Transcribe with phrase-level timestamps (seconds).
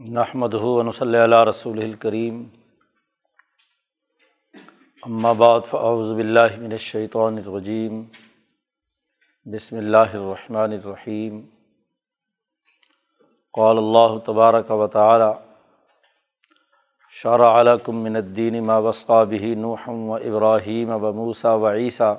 [0.00, 2.42] نحمد ون صلی اللہ رسول الکریم
[5.38, 8.02] بعد فاعوذ باللہ من الشیطان الرجیم
[9.46, 11.40] بسم اللہ الرحمن الرحیم
[13.54, 15.30] قال اللہ تبارک و تعالی
[17.14, 22.14] شرع لکم من الدین ما وصى به نوح و ابراہیم و موسیٰ و عیسیٰ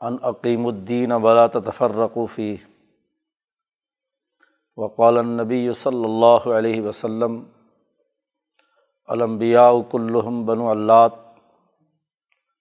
[0.00, 2.71] ان عقیم الدین ولا تتفرقوا فیہ
[4.76, 7.44] وقال النبی صلی اللہ علیہ وسلم
[9.08, 11.12] علمبیا کلحم بن اللات،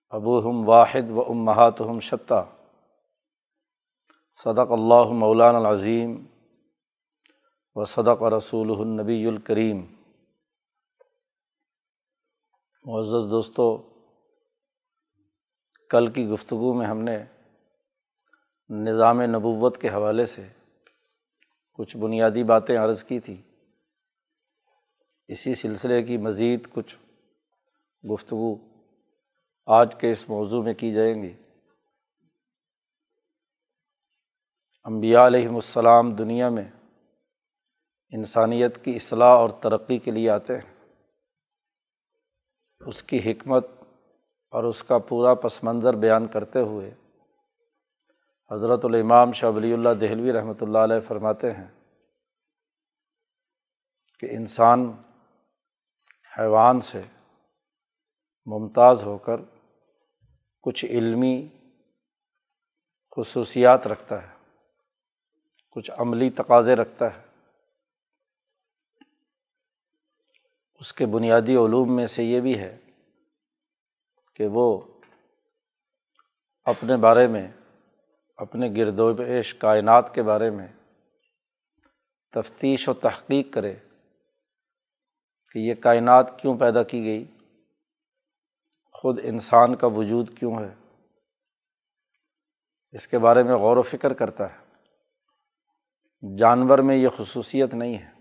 [0.10, 2.46] ابوہم واحد و امہاتہم شتہ۔
[4.44, 6.26] صدق اللہ مولان العظیم
[7.76, 9.86] و صدق رسول النبی الکریم۔
[12.86, 13.78] معزز دوستو،
[15.90, 17.24] کل کی گفتگو میں ہم نے
[18.70, 20.48] نظام نبوت کے حوالے سے
[21.82, 23.42] کچھ بنیادی باتیں عرض کی تھی۔
[25.28, 26.96] اسی سلسلے کی مزید کچھ
[28.14, 28.56] گفتگو
[29.66, 31.34] آج کے اس موضوع میں کی جائیں گی۔
[34.84, 36.72] امبیا علیہم السلام دنیا میں
[38.10, 40.96] انسانیت کی اصلاح اور ترقی کے لیے آتے ہیں۔
[42.88, 43.68] اس کی حکمت
[44.52, 46.92] اور اس کا پورا پس منظر بیان کرتے ہوئے
[48.52, 51.68] حضرت الامام شاہ ولی اللہ دہلوی رحمۃ اللہ علیہ فرماتے ہیں
[54.20, 54.92] کہ انسان
[56.38, 57.02] حیوان سے
[58.46, 59.36] ممتاز ہو کر
[60.62, 61.48] کچھ علمی
[63.16, 64.36] خصوصیات رکھتا ہے،
[65.72, 67.22] کچھ عملی تقاضے رکھتا ہے۔
[70.80, 72.78] اس کے بنیادی علوم میں سے یہ بھی ہے
[74.36, 74.82] کہ وہ
[76.64, 77.48] اپنے بارے میں
[78.42, 80.68] اپنے گرد و پیش کائنات کے بارے میں
[82.32, 83.76] تفتیش و تحقیق کرے
[85.52, 87.26] کہ یہ کائنات کیوں پیدا کی گئی،
[88.92, 90.74] خود انسان کا وجود کیوں ہے؟
[92.92, 94.58] اس کے بارے میں غور و فکر کرتا ہے۔
[96.38, 98.12] جانور میں یہ خصوصیت نہیں ہے۔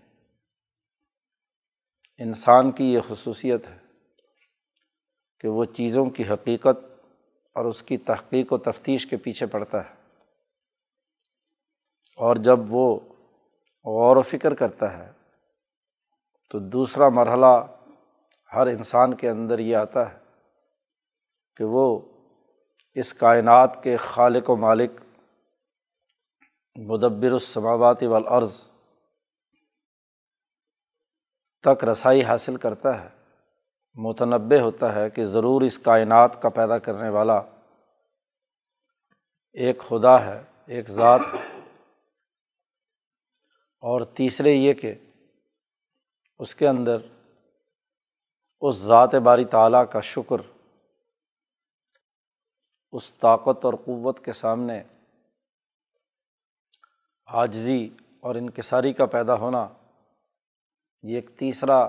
[2.17, 3.77] انسان کی یہ خصوصیت ہے
[5.39, 7.05] کہ وہ چیزوں کی حقیقت
[7.55, 10.00] اور اس کی تحقیق و تفتیش کے پیچھے پڑتا ہے۔
[12.19, 12.99] اور جب وہ
[13.85, 15.11] غور و فکر کرتا ہے،
[16.49, 17.53] تو دوسرا مرحلہ
[18.55, 20.19] ہر انسان کے اندر یہ آتا ہے
[21.55, 21.99] کہ وہ
[22.93, 24.91] اس کائنات کے خالق و مالک،
[26.75, 28.63] مدبر السماواتی والارض
[31.63, 33.09] تک رسائی حاصل کرتا ہے۔
[33.97, 37.41] متنوع ہوتا ہے کہ ضرور اس کائنات کا پیدا کرنے والا
[39.53, 41.50] ایک خدا ہے، ایک ذات ہے
[43.81, 44.93] اور تیسرے یہ کہ
[46.39, 46.97] اس کے اندر
[48.61, 50.41] اس ذات باری تعالیٰ کا شکر،
[52.91, 54.83] اس طاقت اور قوت کے سامنے
[57.33, 57.89] حاجزی
[58.19, 59.67] اور انکساری کا پیدا ہونا،
[61.01, 61.79] یہ ایک تیسرا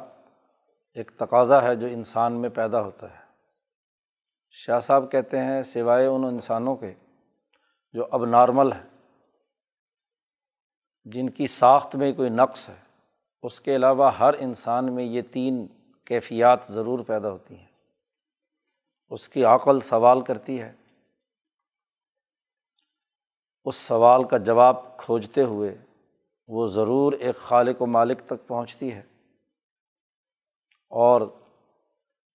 [0.96, 3.20] ایک تقاضا ہے جو انسان میں پیدا ہوتا ہے۔
[4.50, 6.94] شاہ صاحب کہتے ہیں، سوائے ان انسانوں کے
[7.92, 8.91] جو اب نارمل ہے
[11.04, 12.74] جن کی ساخت میں کوئی نقص ہے،
[13.42, 15.66] اس کے علاوہ ہر انسان میں یہ تین
[16.04, 17.66] کیفیات ضرور پیدا ہوتی ہیں۔
[19.10, 20.72] اس کی عقل سوال کرتی ہے۔
[23.64, 25.78] اس سوال کا جواب کھوجتے ہوئے
[26.48, 29.02] وہ ضرور ایک خالق و مالک تک پہنچتی ہے۔
[30.88, 31.20] اور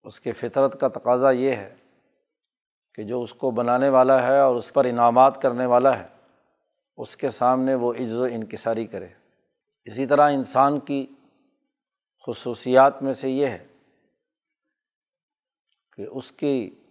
[0.03, 1.75] اس کے فطرت کا تقاضا یہ ہے
[2.95, 6.16] کہ جو اس کو بنانے والا ہے اور اس پر انعامات کرنے والا ہے
[6.97, 9.07] اس کے سامنے وہ عز و انکساری کرے۔
[9.85, 11.07] اسی طرح انسان کی
[12.27, 13.67] خصوصیات میں سے یہ ہے
[15.91, 16.83] کہ اس کی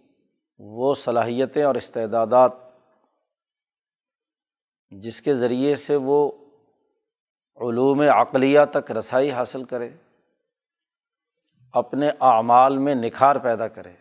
[0.59, 2.51] وہ صلاحیتیں اور استعدادات
[4.89, 6.31] جس کے ذریعے سے وہ
[7.57, 9.89] علوم عقلیہ تک رسائی حاصل کرے،
[11.73, 13.93] اپنے اعمال میں نکھار پیدا کرے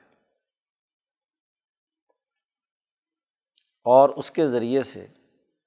[3.87, 5.06] اور اس کے ذریعے سے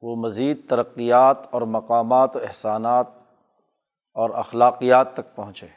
[0.02, 3.08] وہ مزید ترقیات اور مقامات و احسانات
[4.14, 5.68] اور اخلاقیات تک پہنچے۔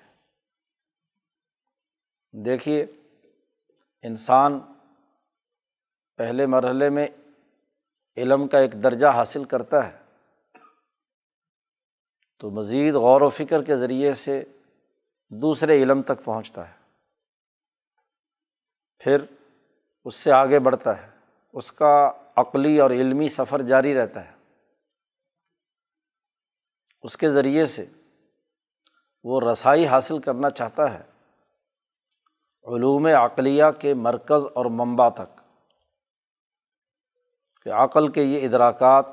[2.45, 2.87] دیکھیے،
[4.03, 4.61] انسان
[6.17, 7.09] پہلے مرحلے میں
[8.17, 9.99] علم کا ایک درجہ حاصل کرتا ہے۔
[12.39, 14.45] تو مزید غور و فکر کے ذریعے سے
[15.29, 16.75] دوسرے علم تک پہنچتا ہے۔
[18.99, 19.25] پھر
[20.05, 21.11] اس سے آگے بڑھتا ہے۔
[21.53, 24.33] اس کا عقلی اور علمی سفر جاری رہتا ہے۔
[27.03, 27.87] اس کے ذریعے سے
[29.25, 31.03] وہ رسائی حاصل کرنا چاہتا ہے۔
[32.75, 35.41] علوم عقلیہ کے مرکز اور منبع تک۔
[37.63, 39.07] کہ عقل کے یہ ادراکات،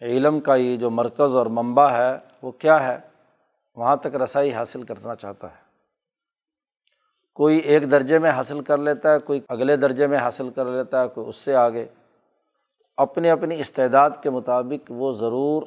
[0.00, 2.98] علم کا یہ جو مرکز اور منبع ہے، وہ کیا ہے؟
[3.76, 5.65] وہاں تک رسائی حاصل کرنا چاہتا ہے۔
[7.36, 11.02] کوئی ایک درجے میں حاصل کر لیتا ہے، کوئی اگلے درجے میں حاصل کر لیتا
[11.02, 11.86] ہے، کوئی اس سے آگے۔
[12.96, 15.62] اپنی اپنی استعداد کے مطابق وہ ضرور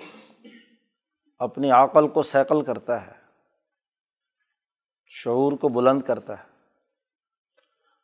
[1.40, 3.12] اپنی عقل کو سیکل کرتا ہے،
[5.06, 6.44] شعور کو بلند کرتا ہے۔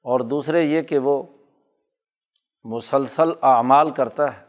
[0.03, 1.23] اور دوسرے یہ کہ وہ
[2.63, 4.45] مسلسل اعمال کرتا ہے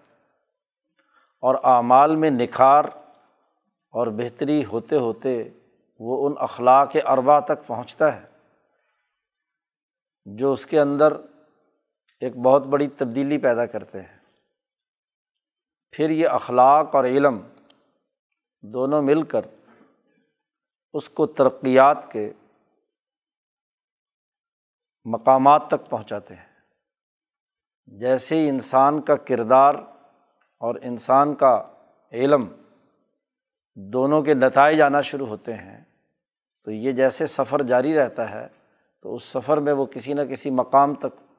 [1.40, 2.84] اور اعمال میں نکھار
[3.90, 5.48] اور بہتری ہوتے ہوتے
[5.98, 8.35] وہ ان اخلاق اربا تک پہنچتا ہے۔
[10.26, 11.12] جو اس کے اندر
[12.20, 14.18] ایک بہت بڑی تبدیلی پیدا کرتے ہیں۔
[15.90, 17.40] پھر یہ اخلاق اور علم
[18.62, 19.40] دونوں مل کر
[20.92, 22.32] اس کو ترقیات کے
[25.04, 26.56] مقامات تک پہنچاتے ہیں۔
[27.86, 29.74] جیسے ہی انسان کا کردار
[30.58, 31.72] اور انسان کا
[32.12, 32.48] علم
[33.74, 35.84] دونوں کے نتائج آنا شروع ہوتے ہیں،
[36.64, 38.48] تو یہ جیسے سفر جاری رہتا ہے
[39.06, 41.34] تو اس سفر میں وہ کسی نہ کسی مقام تک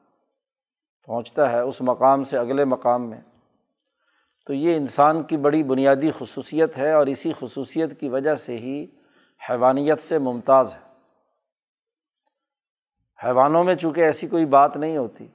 [1.04, 3.20] پہنچتا ہے، اس مقام سے اگلے مقام میں۔
[4.46, 8.86] تو یہ انسان کی بڑی بنیادی خصوصیت ہے اور اسی خصوصیت کی وجہ سے ہی
[9.50, 10.78] حیوانیت سے ممتاز ہے۔
[13.24, 15.26] حیوانوں میں چونکہ ایسی کوئی بات نہیں ہوتی،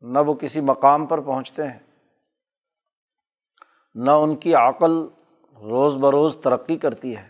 [0.00, 1.78] نہ وہ کسی مقام پر پہنچتے ہیں،
[3.94, 4.92] نہ ان کی عقل
[5.60, 7.29] روز بروز ترقی کرتی ہے۔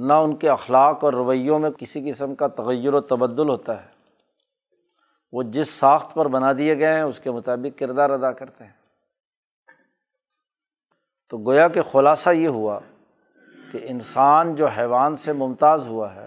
[0.00, 3.88] نہ ان کے اخلاق اور رویوں میں کسی قسم کا تغیر و تبدل ہوتا ہے۔
[5.32, 8.72] وہ جس ساخت پر بنا دیے گئے ہیں، اس کے مطابق کردار ادا کرتے ہیں۔
[11.28, 12.80] تو گویا کہ خلاصہ یہ ہوا
[13.72, 16.26] کہ انسان جو حیوان سے ممتاز ہوا ہے،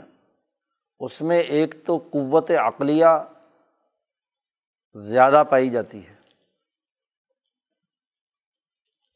[0.99, 3.05] اس میں ایک تو قوت عقلیہ
[4.93, 6.15] زیادہ پائی جاتی ہے۔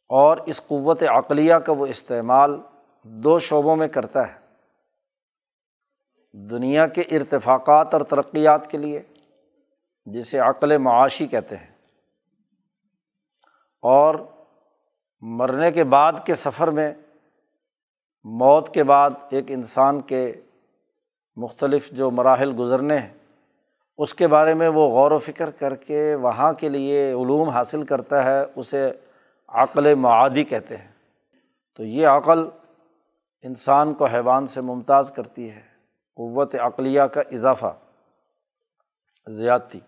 [0.09, 2.61] اور اس قوت عقلیہ کا وہ استعمال
[3.03, 4.44] دو شعبوں میں کرتا ہے۔
[6.37, 9.01] دنیا کے ارتفاقات اور ترقیات کے لیے،
[10.05, 11.67] جسے عقل معاشی کہتے ہیں۔
[13.81, 14.15] اور
[15.21, 16.93] مرنے کے بعد کے سفر میں،
[18.23, 20.33] موت کے بعد ایک انسان کے
[21.35, 23.13] مختلف جو مراحل گزرنے ہیں،
[23.97, 27.83] اس کے بارے میں وہ غور و فکر کر کے وہاں کے لیے علوم حاصل
[27.83, 28.91] کرتا ہے، اسے
[29.47, 30.91] عقل معادی کہتے ہیں۔
[31.75, 32.49] تو یہ عقل
[33.41, 35.74] انسان کو حیوان سے ممتاز کرتی ہے۔
[36.15, 37.79] قوت عقلیہ کا اضافہ،
[39.27, 39.79] زیادتی۔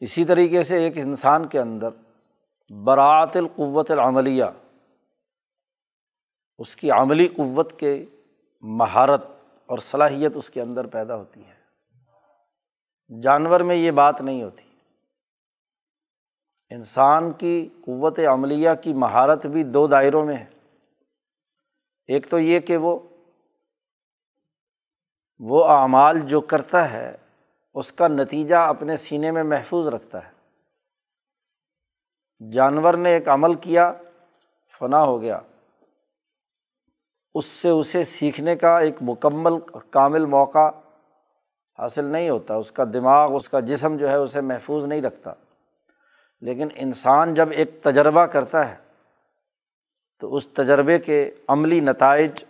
[0.00, 1.88] اسی طریقے سے ایک انسان کے اندر
[2.84, 4.44] برات القوت العملیہ،
[6.58, 8.06] اس کی عملی قوت کے
[8.60, 9.24] مہارت
[9.66, 11.60] اور صلاحیت اس کے اندر پیدا ہوتی ہے۔
[13.22, 14.62] جانور میں یہ بات نہیں ہوتی۔
[16.70, 20.50] انسان کی قوت عملیہ کی مہارت بھی دو دائروں میں ہے۔
[22.06, 22.98] ایک تو یہ کہ وہ
[25.42, 27.16] وہ اعمال جو کرتا ہے،
[27.74, 30.40] اس کا نتیجہ اپنے سینے میں محفوظ رکھتا ہے۔
[32.50, 33.92] جانور نے ایک عمل کیا،
[34.78, 35.40] فنا ہو گیا۔
[37.34, 39.52] اس سے اسے سیکھنے کا ایک مکمل
[39.90, 40.70] کامل موقع
[41.78, 45.32] حاصل نہیں ہوتا۔ اس کا دماغ، اس کا جسم جو ہے، اسے محفوظ نہیں رکھتا۔
[46.40, 48.76] لیکن انسان جب ایک تجربہ کرتا ہے،
[50.18, 52.44] تو اس تجربے کے عملی نتائج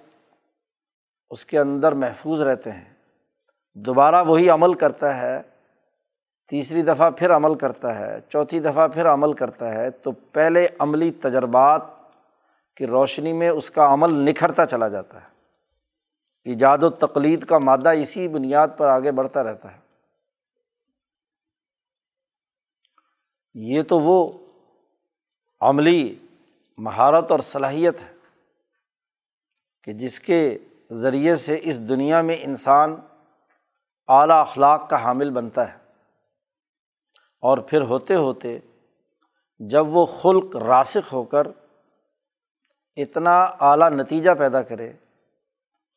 [1.31, 2.90] اس کے اندر محفوظ رہتے ہیں۔
[3.75, 5.43] دوبارہ وہی عمل کرتا ہے،
[6.49, 11.11] تیسری دفعہ پھر عمل کرتا ہے، چوتھی دفعہ پھر عمل کرتا ہے، تو پہلے عملی
[11.11, 11.83] تجربات
[12.77, 15.29] کی روشنی میں اس کا عمل نکھرتا چلا جاتا ہے۔
[16.45, 19.81] ایجاد و تقلید کا مادہ اسی بنیاد پر آگے بڑھتا رہتا ہے۔
[23.55, 24.33] یہ تو وہ
[25.61, 26.19] عملی
[26.79, 28.15] مہارت اور صلاحیت ہے
[29.83, 30.59] کہ جس کے
[30.93, 32.97] ذریعے سے اس دنیا میں انسان
[34.11, 35.79] اعلیٰ اخلاق کا حامل بنتا ہے۔
[37.43, 38.59] اور پھر ہوتے ہوتے
[39.59, 41.47] جب وہ خلق راسخ ہو کر
[42.97, 44.93] اتنا اعلیٰ نتیجہ پیدا کرے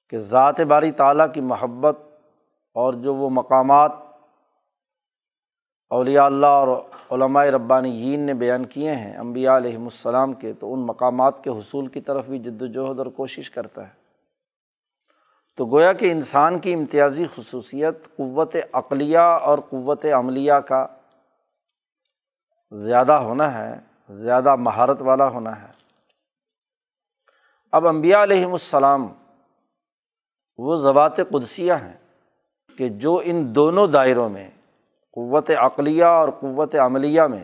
[0.10, 1.98] کہ ذات باری تعالیٰ کی محبت
[2.74, 3.92] اور جو وہ مقامات
[5.90, 6.68] اولیاء اللہ اور
[7.12, 11.88] علماء ربانی نے بیان کیے ہیں امبیا علیہم السلام کے، تو ان مقامات کے حصول
[11.88, 14.03] کی طرف بھی جد وجہد اور کوشش کرتا ہے۔
[15.56, 20.88] تو گویا کہ انسان کی امتیازی خصوصیت قوت عقلیہ اور قوت عملیہ کا
[22.72, 23.80] زیادہ ہونا ہے،
[24.10, 25.68] زیادہ مہارت والا ہونا ہے۔
[27.72, 29.08] اب امبیا علیہم السلام
[30.58, 31.98] وہ ضوات قدسیہ ہیں
[32.78, 34.50] کہ جو ان دونوں دائروں میں،
[35.12, 37.44] قوت عقلیہ اور قوت عملیہ میں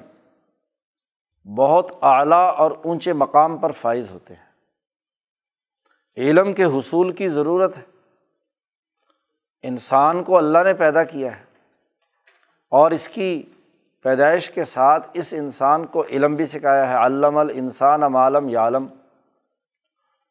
[1.57, 4.49] بہت اعلیٰ اور اونچے مقام پر فائز ہوتے ہیں۔
[6.17, 7.98] علم کے حصول کی ضرورت ہے۔
[9.63, 11.43] انسان کو اللہ نے پیدا کیا ہے
[12.71, 13.43] اور اس کی
[14.03, 18.87] پیدائش کے ساتھ اس انسان کو علم بھی سکھایا ہے۔ علم الانسان عالم یالم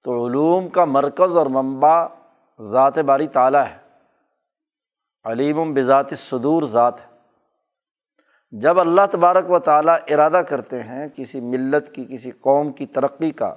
[0.04, 2.06] تو علوم کا مرکز اور منبع
[2.60, 3.76] ذات باری تعالیٰ ہے۔
[5.24, 7.18] علیم بذات صدور ذات ہے۔
[8.50, 13.30] جب اللہ تبارک و تعالیٰ ارادہ کرتے ہیں کسی ملت کی، کسی قوم کی ترقی
[13.30, 13.54] کا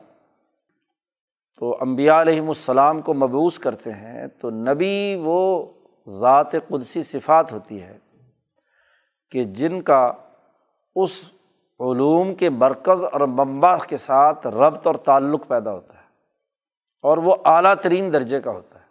[1.61, 5.65] تو امبیا علیہم السلام کو مبوس کرتے ہیں تو نبی وہ
[6.07, 7.97] ذات قدسی صفات ہوتی ہے
[9.31, 10.13] کہ جن کا
[10.95, 11.25] اس
[11.79, 16.07] علوم کے مرکز اور ممبا کے ساتھ ربط اور تعلق پیدا ہوتا ہے
[17.01, 18.85] اور وہ اعلیٰ ترین درجے کا ہوتا ہے۔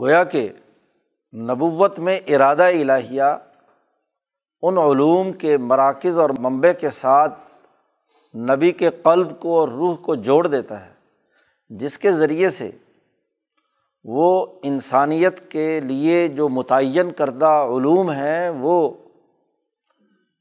[0.00, 0.48] گویا کہ
[1.32, 3.22] نبوت میں ارادہ الہیہ
[4.62, 7.49] ان علوم کے مراکز اور منبع کے ساتھ
[8.34, 10.92] نبی کے قلب کو اور روح کو جوڑ دیتا ہے،
[11.68, 12.70] جس کے ذریعے سے
[14.04, 18.92] وہ انسانیت کے لیے جو متعین کردہ علوم ہیں، وہ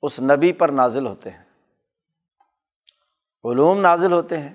[0.01, 1.43] اس نبی پر نازل ہوتے ہیں۔
[3.43, 4.53] علوم نازل ہوتے ہیں۔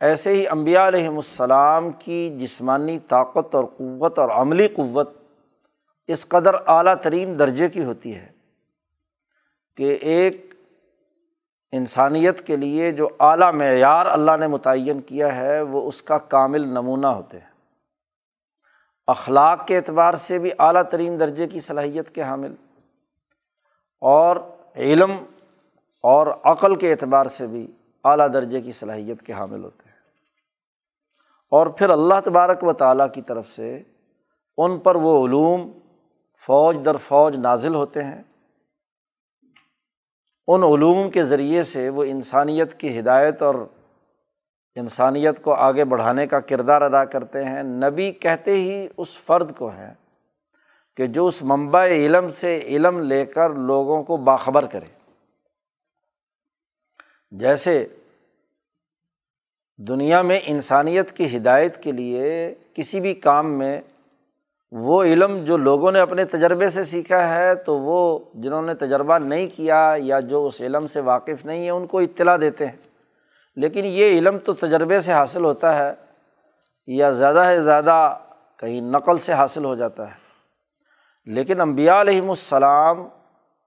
[0.00, 5.10] ایسے ہی امبیا علیہم السلام کی جسمانی طاقت اور قوت اور عملی قوت
[6.06, 8.32] اس قدر اعلیٰ ترین درجے کی ہوتی ہے
[9.76, 10.53] کہ ایک
[11.76, 16.60] انسانیت کے لیے جو اعلیٰ معیار اللہ نے متعین کیا ہے، وہ اس کا کامل
[16.60, 17.54] نمونہ ہوتے ہیں۔
[19.06, 22.54] اخلاق کے اعتبار سے بھی اعلیٰ ترین درجے کی صلاحیت کے حامل۔
[24.00, 24.36] اور
[24.76, 25.12] علم
[26.02, 27.66] اور عقل کے اعتبار سے بھی
[28.04, 29.96] اعلیٰ درجے کی صلاحیت کے حامل ہوتے ہیں۔
[31.50, 33.82] اور پھر اللہ تبارک و تعالیٰ کی طرف سے
[34.56, 35.78] ان پر وہ علوم
[36.38, 38.22] فوج در فوج نازل ہوتے ہیں۔
[40.48, 43.54] ان علوم کے ذریعے سے وہ انسانیت کی ہدایت اور
[44.74, 49.68] انسانیت کو آگے بڑھانے کا کردار ادا کرتے ہیں۔ نبی کہتے ہی اس فرد کو
[49.68, 49.94] ہیں
[50.96, 55.10] کہ جو اس منبع علم سے علم لے کر لوگوں کو باخبر کرے۔
[57.30, 57.86] جیسے
[59.78, 63.80] دنیا میں انسانیت کی ہدایت کے لیے کسی بھی کام میں
[64.76, 69.18] وہ علم جو لوگوں نے اپنے تجربے سے سیکھا ہے، تو وہ جنہوں نے تجربہ
[69.18, 72.76] نہیں کیا یا جو اس علم سے واقف نہیں ہے ان کو اطلاع دیتے ہیں۔
[73.56, 75.92] لیکن یہ علم تو تجربے سے حاصل ہوتا ہے
[76.86, 78.16] یا زیادہ سے زیادہ
[78.58, 80.14] کہیں نقل سے حاصل ہو جاتا ہے۔
[81.26, 83.08] لیکن امبیا علیہم السلام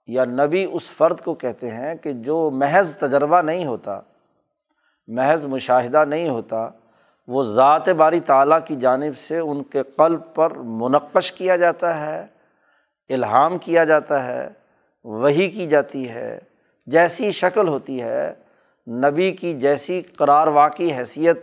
[0.08, 4.00] یا نبی اس فرد کو کہتے ہیں کہ جو محض تجربہ نہیں ہوتا،
[5.08, 6.70] محض مشاہدہ نہیں ہوتا
[7.28, 12.28] وہ ذات باری تعالیٰ کی جانب سے ان کے قلب پر منقش کیا جاتا ہے،
[13.10, 14.50] الہام کیا جاتا ہے
[15.04, 16.40] وہی کی جاتی ہے،
[16.88, 18.34] جیسی شکل ہوتی ہے،
[18.88, 21.38] نبی کی جیسی قرار واقعی حیثیت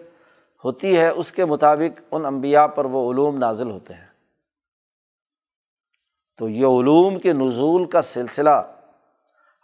[0.65, 4.07] ہوتی ہے، اس کے مطابق ان انبیاء پر وہ علوم نازل ہوتے ہیں۔
[6.37, 8.63] تو یہ علوم کے نزول کا سلسلہ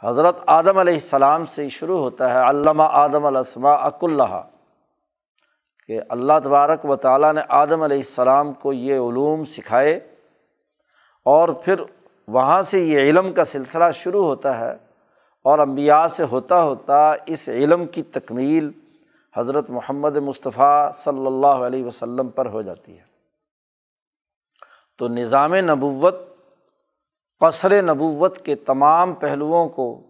[0.03, 4.41] حضرت آدم علیہ السلام سے شروع ہوتا ہے علامہ آدم الاسما اک اللہ
[5.91, 9.97] کہ اللہ تبارک و تعالیٰ نے آدم علیہ السلام کو یہ علوم سکھائے
[11.25, 11.75] اور پھر
[12.29, 14.73] وہاں سے یہ علم کا سلسلہ شروع ہوتا ہے
[15.45, 18.71] اور امبیا سے ہوتا ہوتا اس علم کی تکمیل
[19.37, 23.05] حضرت محمد مصطفیٰ صلی اللہ علیہ وسلم پر ہو جاتی ہے۔
[24.99, 26.15] تو نظام نبوت،
[27.41, 30.01] قصر نبوت کے تمام پہلوؤں کو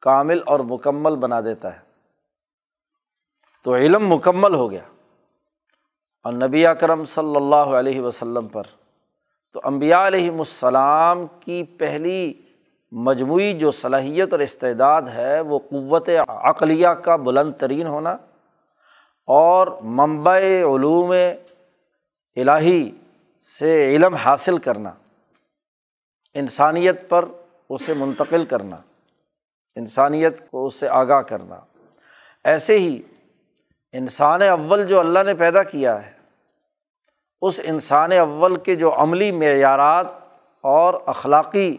[0.00, 1.80] کامل اور مکمل بنا دیتا ہے۔
[3.64, 4.80] تو علم مکمل ہو گیا۔
[6.26, 8.62] اور نبی اکرم صلی اللہ علیہ وسلم پر،
[9.52, 12.32] تو امبیا علیہم السلام کی پہلی
[12.92, 18.16] مجموعی جو صلاحیت اور استعداد ہے، وہ قوت عقلیہ کا بلند ترین ہونا
[19.28, 21.12] اور منبع علوم
[22.36, 22.90] الہی
[23.44, 24.92] سے علم حاصل کرنا،
[26.34, 27.24] انسانیت پر
[27.68, 28.76] اسے منتقل کرنا،
[29.76, 31.60] انسانیت کو اس سے آگاہ کرنا۔
[32.44, 33.00] ایسے ہی
[33.92, 36.14] انسان اول جو اللہ نے پیدا کیا ہے
[37.46, 40.06] اس انسان اول کے جو عملی معیارات
[40.60, 41.76] اور اخلاقی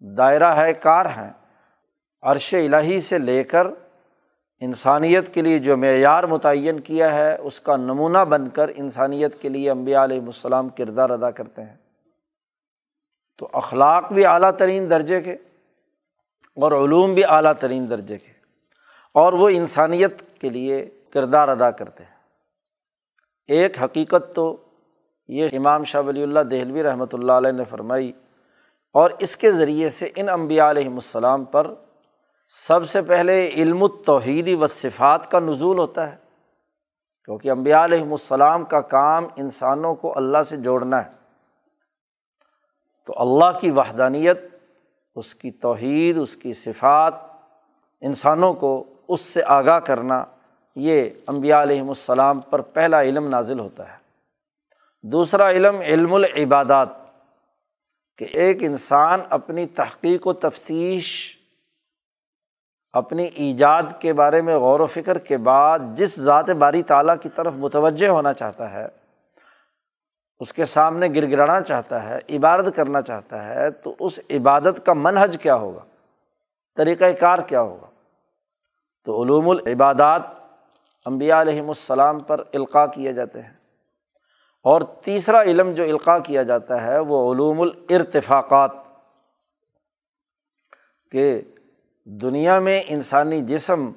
[0.00, 1.30] دائرہ ہے، کار ہیں۔
[2.22, 3.66] عرش الہی سے لے کر
[4.60, 9.48] انسانیت کے لیے جو معیار متعین کیا ہے، اس کا نمونہ بن کر انسانیت کے
[9.48, 11.76] لیے امبیا علیہ السلام کردار ادا کرتے ہیں۔
[13.38, 15.32] تو اخلاق بھی اعلیٰ ترین درجے کے
[16.56, 18.32] اور علوم بھی اعلیٰ ترین درجے کے
[19.14, 22.12] اور وہ انسانیت کے لیے کردار ادا کرتے ہیں۔
[23.46, 24.61] ایک حقیقت تو
[25.32, 28.12] یہ امام شاہ ولی اللہ دہلوی رحمۃ اللہ علیہ نے فرمائی،
[28.94, 31.72] اور اس کے ذریعے سے ان امبیا علیہم السلام پر
[32.50, 36.16] سب سے پہلے علم التوحیدی و صفات کا نزول ہوتا ہے،
[37.28, 41.10] کیونکہ امبیا علیہم السلام کا کام انسانوں کو اللہ سے جوڑنا ہے۔
[43.08, 44.42] تو اللہ کی وحدانیت،
[45.16, 47.14] اس کی توحید، اس کی صفات
[48.02, 50.22] انسانوں کو اس سے آگاہ کرنا،
[50.76, 54.00] یہ امبیا علیہم السلام پر پہلا علم نازل ہوتا ہے۔
[55.04, 56.88] دوسرا علم علم العبادات،
[58.18, 61.36] کہ ایک انسان اپنی تحقیق و تفتیش،
[62.92, 67.28] اپنی ایجاد کے بارے میں غور و فکر کے بعد جس ذات باری تعالیٰ کی
[67.28, 68.86] طرف متوجہ ہونا چاہتا ہے،
[70.40, 74.92] اس کے سامنے گر گرانا چاہتا ہے، عبادت کرنا چاہتا ہے، تو اس عبادت کا
[74.92, 75.84] منحج کیا ہوگا؟
[76.76, 77.86] طریقۂ کار کیا ہوگا؟
[79.04, 80.22] تو علوم العبادات
[81.04, 83.61] امبیا علیہم السلام پر القاع کیے جاتے ہیں۔
[84.64, 88.70] اور تیسرا علم جو القاع کیا جاتا ہے وہ علوم الارتفاقات،
[91.12, 91.40] کہ
[92.04, 93.90] دنیا میں انسانی جسم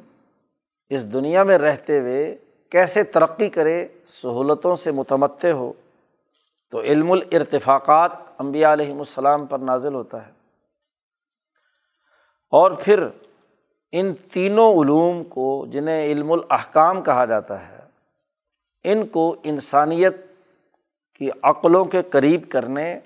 [0.89, 2.37] اس دنیا میں رہتے ہوئے
[2.71, 5.73] کیسے ترقی کرے، سہولتوں سے متمد ہو،
[6.69, 10.31] تو علم الارتفاقات امبیا علیہم السلام پر نازل ہوتا ہے۔
[12.53, 13.07] اور پھر
[13.91, 17.79] ان تینوں علوم کو جنہیں علم الاحکام کہا جاتا ہے،
[18.83, 20.24] ان کو انسانیت
[21.15, 22.99] کی عقلوں کے قریب کرنے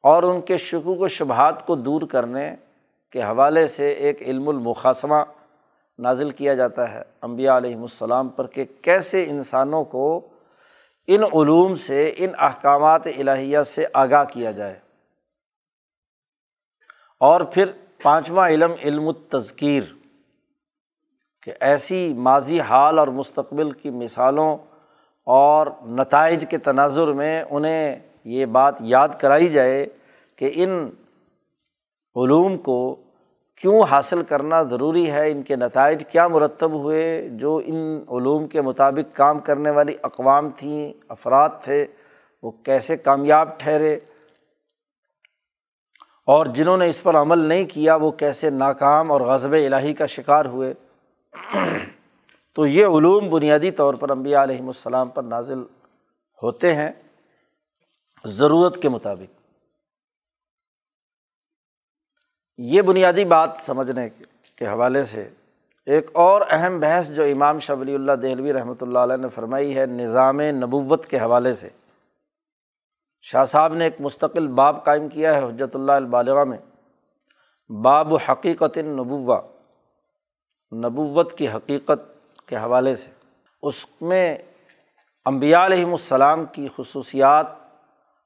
[0.00, 2.56] اور ان کے شکوک و شبہات کو دور کرنے
[3.10, 5.14] کے حوالے سے ایک علم المقاسمہ
[5.98, 10.28] نازل کیا جاتا ہے امبیا علیہم السلام پر کہ کیسے انسانوں کو
[11.06, 14.78] ان علوم سے، ان احکامات الہیہ سے آگاہ کیا جائے۔
[17.20, 19.82] اور پھر پانچواں علم علم التذکیر،
[21.42, 24.58] کہ ایسی ماضی حال اور مستقبل کی مثالوں
[25.26, 29.86] اور نتائج کے تناظر میں انہیں یہ بات یاد کرائی جائے
[30.38, 30.90] کہ ان
[32.16, 32.96] علوم کو
[33.60, 38.60] کیوں حاصل کرنا ضروری ہے، ان کے نتائج کیا مرتب ہوئے، جو ان علوم کے
[38.60, 41.86] مطابق کام کرنے والی اقوام تھیں، افراد تھے،
[42.42, 43.98] وہ کیسے کامیاب ٹھہرے،
[46.28, 50.06] اور جنہوں نے اس پر عمل نہیں کیا، وہ کیسے ناکام اور غضب الہی کا
[50.06, 50.72] شکار ہوئے۔
[52.54, 55.62] تو یہ علوم بنیادی طور پر امبیا علیہم السلام پر نازل
[56.42, 56.90] ہوتے ہیں
[58.24, 59.40] ضرورت کے مطابق۔
[62.58, 64.08] یہ بنیادی بات سمجھنے
[64.56, 65.30] کے حوالے سے
[65.86, 69.76] ایک اور اہم بحث جو امام شاہ ولی اللہ دہلوی رحمۃ اللہ علیہ نے فرمائی
[69.76, 71.68] ہے نظام نبوت کے حوالے سے۔
[73.20, 76.58] شاہ صاحب نے ایک مستقل باب قائم کیا ہے حجرت اللہ البالغ میں۔
[77.68, 79.40] باب حقیقت نبوا
[80.72, 82.21] نبوت کی حقیقت
[82.52, 83.10] کے حوالے سے،
[83.62, 84.38] اس میں
[85.24, 87.46] امبیا علیہم السلام کی خصوصیات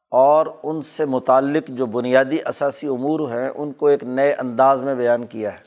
[0.08, 4.94] اور ان سے متعلق جو بنیادی اثاثی امور ہیں، ان کو ایک نئے انداز میں
[4.94, 5.64] بیان کیا ہے۔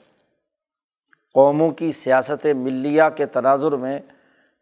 [1.34, 4.00] قوموں کی سیاست ملیہ کے تناظر میں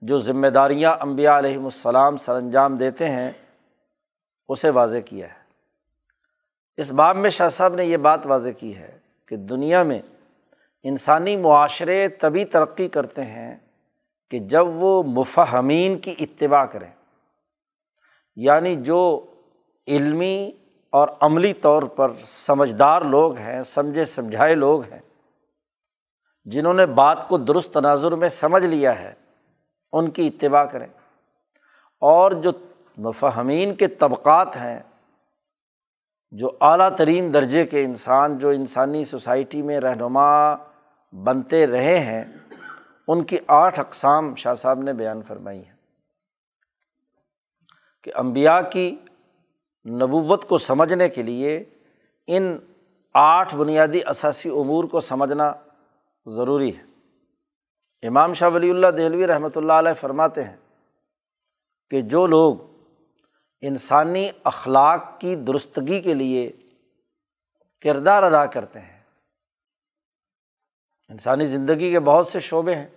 [0.01, 3.31] جو ذمہ داریاں امبیا علیہم السلام سر انجام دیتے ہیں،
[4.49, 5.39] اسے واضح کیا ہے۔
[6.77, 10.01] اس باب میں شاہ صاحب نے یہ بات واضح کی ہے کہ دنیا میں
[10.83, 13.55] انسانی معاشرے تبھی ترقی کرتے ہیں
[14.29, 16.89] کہ جب وہ مفہمین کی اتباع کریں
[18.35, 19.25] یعنی جو
[19.87, 20.51] علمی
[20.89, 24.99] اور عملی طور پر سمجھدار لوگ ہیں، سمجھے سمجھائے لوگ ہیں،
[26.45, 29.13] جنہوں نے بات کو درست تناظر میں سمجھ لیا ہے،
[29.91, 30.87] ان کی اتباع کریں۔
[31.99, 32.51] اور جو
[32.97, 34.79] مفہمین کے طبقات ہیں،
[36.31, 40.55] جو اعلیٰ ترین درجے کے انسان، جو انسانی سوسائٹی میں رہنما
[41.11, 42.23] بنتے رہے ہیں
[43.07, 45.75] ان کی آٹھ اقسام شاہ صاحب نے بیان فرمائی ہیں
[48.03, 48.95] کہ امبیا کی
[49.85, 51.63] نبوت کو سمجھنے کے لیے
[52.27, 52.57] ان
[53.13, 55.53] آٹھ بنیادی اثاثی امور کو سمجھنا
[56.25, 56.83] ضروری ہے۔
[58.07, 60.57] امام شاہ ولی اللہ دہلوی رحمۃ اللہ علیہ فرماتے ہیں
[61.89, 62.55] کہ جو لوگ
[63.61, 66.51] انسانی اخلاق کی درستگی کے لیے
[67.81, 69.03] کردار ادا کرتے ہیں،
[71.07, 72.87] انسانی زندگی کے بہت سے شعبے ہیں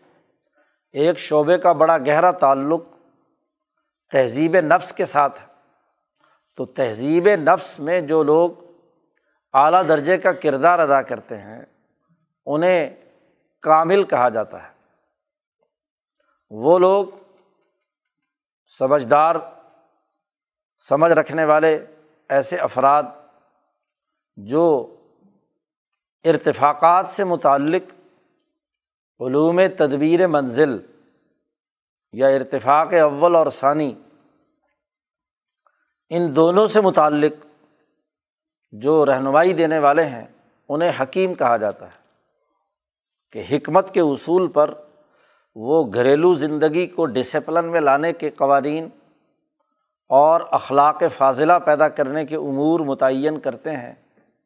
[0.93, 2.81] ایک شعبے کا بڑا گہرا تعلق
[4.11, 5.47] تہذیب نفس کے ساتھ ہے۔
[6.57, 8.51] تو تہذیب نفس میں جو لوگ
[9.53, 11.65] اعلیٰ درجے کا کردار ادا کرتے ہیں،
[12.47, 12.97] انہیں
[13.63, 14.73] کامل کہا جاتا ہے۔
[16.51, 17.07] وہ لوگ
[18.79, 19.37] سمجھدار،
[20.89, 21.87] سمجھ رکھنے والے
[22.29, 23.03] ایسے افراد
[24.37, 24.97] جو
[26.25, 27.95] ارتفاقات سے متعلق
[29.21, 30.79] علوم تدبیر منزل
[32.13, 33.95] یا ارتفاق اول اور ثانی،
[36.09, 37.47] ان دونوں سے متعلق
[38.73, 40.27] جو رہنمائی دینے والے ہیں،
[40.69, 42.01] انہیں حکیم کہا جاتا ہے
[43.33, 44.75] کہ حکمت کے اصول پر
[45.55, 48.89] وہ گھریلو زندگی کو ڈسپلن میں لانے کے قوانین
[50.09, 53.95] اور اخلاق فاضلہ پیدا کرنے کے امور متعین کرتے ہیں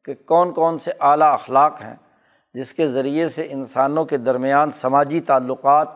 [0.04, 1.96] کہ کون کون سے اعلیٰ اخلاق ہیں۔
[2.54, 5.88] جس کے ذریعے سے انسانوں کے درمیان سماجی تعلقات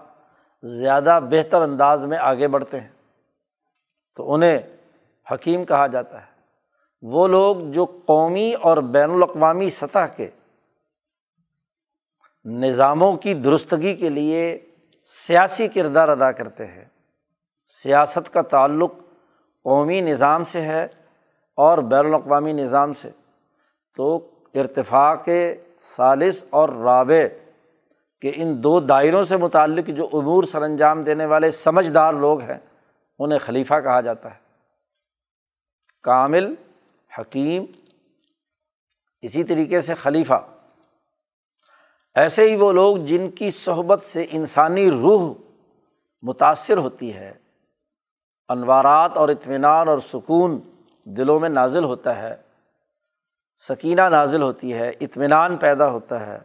[0.62, 2.88] زیادہ بہتر انداز میں آگے بڑھتے ہیں۔
[4.16, 4.58] تو انہیں
[5.32, 6.38] حکیم کہا جاتا ہے۔
[7.02, 10.30] وہ لوگ جو قومی اور بین الاقوامی سطح کے
[12.44, 14.70] نظاموں کی درستگی کے لیے
[15.04, 16.84] سیاسی کردار ادا کرتے ہیں،
[17.68, 18.92] سیاست کا تعلق
[19.62, 20.86] قومی نظام سے ہے
[21.56, 23.10] اور بین الاقوامی نظام سے،
[23.96, 25.28] تو ارتفاق
[25.96, 27.48] ثالث اور رابع
[28.20, 32.58] کہ ان دو دائروں سے متعلق جو امور سر انجام دینے والے سمجھدار لوگ ہیں،
[33.18, 34.38] انہیں خلیفہ کہا جاتا ہے۔
[36.02, 36.54] کامل،
[37.18, 37.64] حکیم،
[39.22, 40.46] اسی طریقے سے خلیفہ۔
[42.14, 45.34] ایسے ہی وہ لوگ جن کی صحبت سے انسانی روح
[46.22, 47.32] متاثر ہوتی ہے،
[48.48, 50.60] انوارات اور اطمینان اور سکون
[51.04, 52.47] دلوں میں نازل ہوتا ہے۔
[53.58, 56.38] سکینہ نازل ہوتی ہے، اطمینان پیدا ہوتا ہے۔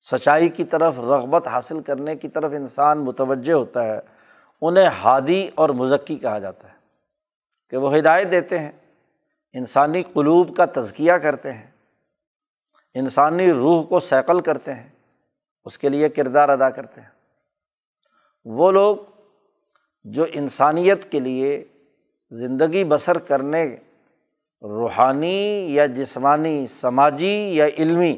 [0.00, 4.00] سچائی کی طرف رغبت حاصل کرنے کی طرف انسان متوجہ ہوتا ہے۔
[4.62, 6.74] انہیں ہادی اور مذکی کہا جاتا ہے
[7.70, 8.72] کہ وہ ہدایت دیتے ہیں۔
[9.52, 11.70] انسانی قلوب کا تزکیہ کرتے ہیں۔
[12.94, 14.88] انسانی روح کو سیکل کرتے ہیں۔
[15.64, 17.08] اس کے لیے کردار ادا کرتے ہیں۔
[18.44, 18.96] وہ لوگ
[20.04, 21.64] جو انسانیت کے لیے
[22.30, 23.76] زندگی بسر کرنے
[24.64, 28.12] روحانی یا جسمانی، سماجی یا علمی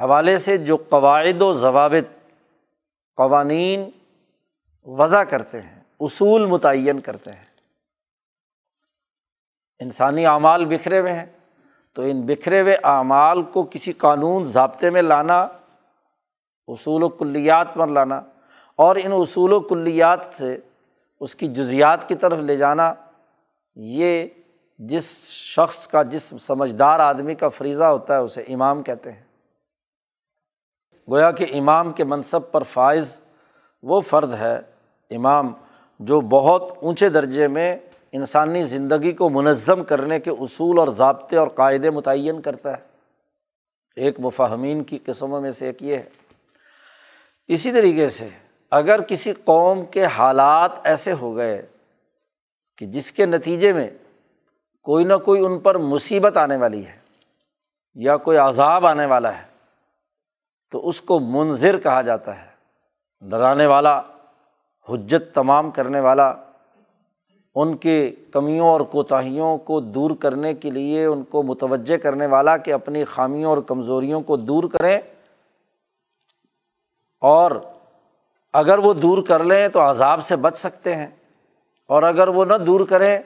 [0.00, 2.36] حوالے سے جو قواعد و ضوابط
[3.16, 3.90] قوانین
[4.86, 7.44] وضع کرتے ہیں، اصول متعین کرتے ہیں۔
[9.78, 11.26] انسانی اعمال بکھرے ہوئے ہیں،
[11.96, 15.48] تو ان بکھرے ہوئے اعمال کو کسی قانون ضابطے میں لانا،
[16.68, 18.22] اصول و کلیات پر لانا
[18.78, 20.56] اور ان اصول و کلیات سے
[21.20, 22.94] اس کی جزیات کی طرف لے جانا،
[23.74, 24.26] یہ
[24.78, 29.22] جس شخص کا جس سمجھدار آدمی کا فریضہ ہوتا ہے اسے امام کہتے ہیں۔
[31.10, 33.20] گویا کہ امام کے منصب پر فائز
[33.82, 34.60] وہ فرد ہے،
[35.10, 35.52] امام،
[36.00, 37.76] جو بہت اونچے درجے میں
[38.12, 42.82] انسانی زندگی کو منظم کرنے کے اصول اور ضابطے اور قاعدے متعین کرتا ہے۔
[43.96, 46.08] ایک مفاہمین کی قسموں میں سے ایک یہ ہے۔
[47.48, 48.28] اسی طریقے سے
[48.70, 51.66] اگر کسی قوم کے حالات ایسے ہو گئے
[52.78, 53.90] کہ جس کے نتیجے میں
[54.82, 56.98] کوئی نہ کوئی ان پر مصیبت آنے والی ہے
[57.94, 59.46] یا کوئی عذاب آنے والا ہے،
[60.70, 62.48] تو اس کو منظر کہا جاتا ہے۔
[63.20, 64.02] ڈرانے والا،
[64.88, 66.34] حجت تمام کرنے والا،
[67.54, 72.56] ان کے کمیوں اور کوتاہیوں کو دور کرنے کے لیے، ان کو متوجہ کرنے والا
[72.56, 74.98] کہ اپنی خامیوں اور کمزوریوں کو دور کریں۔
[77.20, 77.50] اور
[78.52, 81.06] اگر وہ دور کر لیں تو عذاب سے بچ سکتے ہیں۔
[81.86, 83.18] اور اگر وہ نہ دور کریں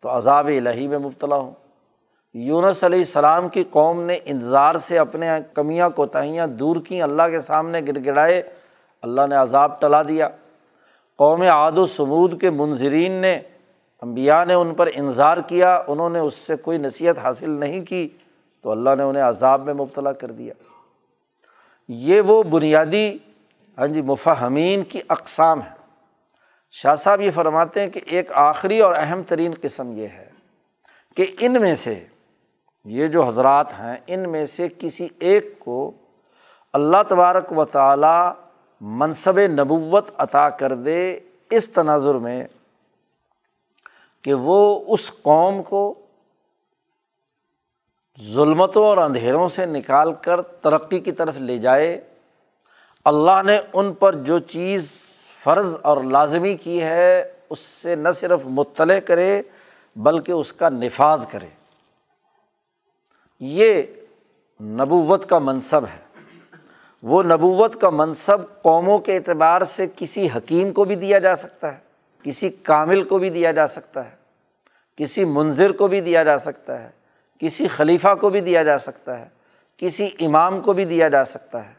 [0.00, 1.50] تو عذاب الہی میں مبتلا ہوں۔
[2.34, 7.40] یونس علیہ السلام کی قوم نے انتظار سے اپنے کمیاں، کوتاہیاں دور کیں، اللہ کے
[7.40, 8.42] سامنے گڑ گڑائے،
[9.02, 10.28] اللہ نے عذاب ٹلا دیا۔
[11.16, 13.40] قوم عاد و سمود کے منظرین نے
[14.02, 18.08] امبیا نے ان پر انظار کیا، انہوں نے اس سے کوئی نصیحت حاصل نہیں کی،
[18.62, 20.54] تو اللہ نے انہیں عذاب میں مبتلا کر دیا۔
[21.88, 23.18] یہ وہ بنیادی
[23.78, 25.77] ہاں جی مفہمین کی اقسام ہے
[26.70, 30.30] شاہ صاحب یہ فرماتے ہیں کہ ایک آخری اور اہم ترین قسم یہ ہے
[31.16, 32.04] کہ ان میں سے
[32.84, 35.92] یہ جو حضرات ہیں، ان میں سے کسی ایک کو
[36.72, 38.32] اللہ تبارک و تعالیٰ
[38.80, 42.44] منصب نبوت عطا کر دے اس تناظر میں
[44.22, 45.94] کہ وہ اس قوم کو
[48.20, 52.00] ظلمتوں اور اندھیروں سے نکال کر ترقی کی طرف لے جائے۔
[53.04, 54.92] اللہ نے ان پر جو چیز
[55.48, 59.42] فرض اور لازمی کی ہے، اس سے نہ صرف مطلع کرے،
[59.96, 61.46] بلکہ اس کا نفاذ کرے۔
[63.40, 63.82] یہ
[64.60, 66.24] نبوت کا منصب ہے۔
[67.02, 71.72] وہ نبوت کا منصب قوموں کے اعتبار سے کسی حکیم کو بھی دیا جا سکتا
[71.72, 71.78] ہے،
[72.22, 74.16] کسی کامل کو بھی دیا جا سکتا ہے،
[74.96, 76.88] کسی منظر کو بھی دیا جا سکتا ہے،
[77.38, 79.28] کسی خلیفہ کو بھی دیا جا سکتا ہے،
[79.76, 81.77] کسی امام کو بھی دیا جا سکتا ہے۔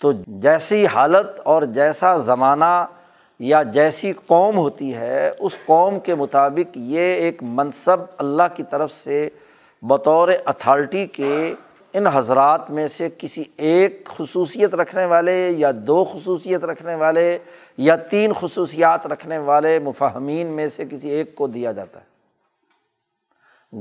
[0.00, 2.86] تو جیسی حالت اور جیسا زمانہ
[3.38, 8.92] یا جیسی قوم ہوتی ہے، اس قوم کے مطابق یہ ایک منصب اللہ کی طرف
[8.92, 9.28] سے
[9.82, 11.54] بطور اتھارٹی کے
[11.92, 17.38] ان حضرات میں سے کسی ایک خصوصیت رکھنے والے یا دو خصوصیت رکھنے والے
[17.78, 22.04] یا تین خصوصیات رکھنے والے مفہمین میں سے کسی ایک کو دیا جاتا ہے۔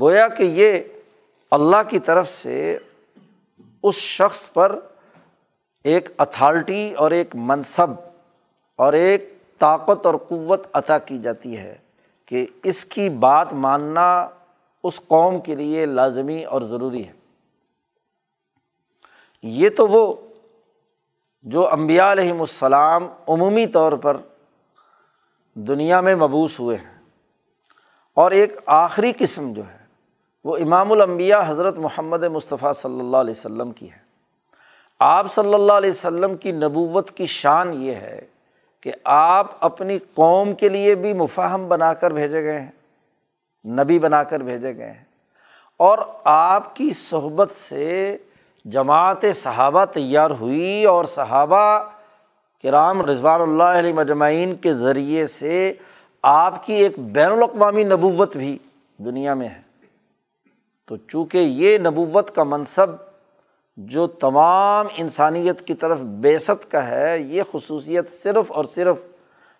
[0.01, 0.79] گویا کہ یہ
[1.51, 2.77] اللہ کی طرف سے
[3.83, 4.79] اس شخص پر
[5.83, 7.87] ایک اتھارٹی اور ایک منصب
[8.75, 11.77] اور ایک طاقت اور قوت عطا کی جاتی ہے
[12.25, 14.29] کہ اس کی بات ماننا
[14.83, 17.13] اس قوم کے لیے لازمی اور ضروری ہے۔
[19.43, 20.15] یہ تو وہ
[21.41, 24.17] جو امبیا علیہم السلام عمومی طور پر
[25.53, 27.01] دنیا میں مبوس ہوئے ہیں۔
[28.13, 29.77] اور ایک آخری قسم جو ہے
[30.43, 34.08] وہ امام الانبیاء حضرت محمد مصطفیٰ صلی اللہ علیہ وسلم کی ہے۔
[34.99, 38.25] آپ صلی اللہ علیہ وسلم کی نبوت کی شان یہ ہے
[38.81, 42.71] کہ آپ اپنی قوم کے لیے بھی مفاہم بنا کر بھیجے گئے ہیں،
[43.65, 45.03] نبی بنا کر بھیجے گئے ہیں۔
[45.77, 48.17] اور آپ کی صحبت سے
[48.65, 51.83] جماعت صحابہ تیار ہوئی اور صحابہ
[52.63, 55.73] کرام رضوان اللہ علیہ مجمعین کے ذریعے سے
[56.21, 58.57] آپ کی ایک بین الاقوامی نبوت بھی
[58.97, 59.61] دنیا میں ہے۔
[60.87, 63.08] تو چونکہ یہ نبوت کا منصب
[63.87, 68.97] جو تمام انسانیت کی طرف بیست کا ہے، یہ خصوصیت صرف اور صرف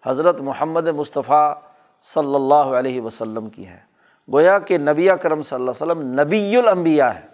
[0.06, 1.54] حضرت محمد مصطفیٰ
[2.02, 3.80] صلی اللہ علیہ وسلم کی ہے۔
[4.34, 7.28] گویا کہ نبی کرم صلی اللہ علیہ وسلم نبی الانبیاء ہے۔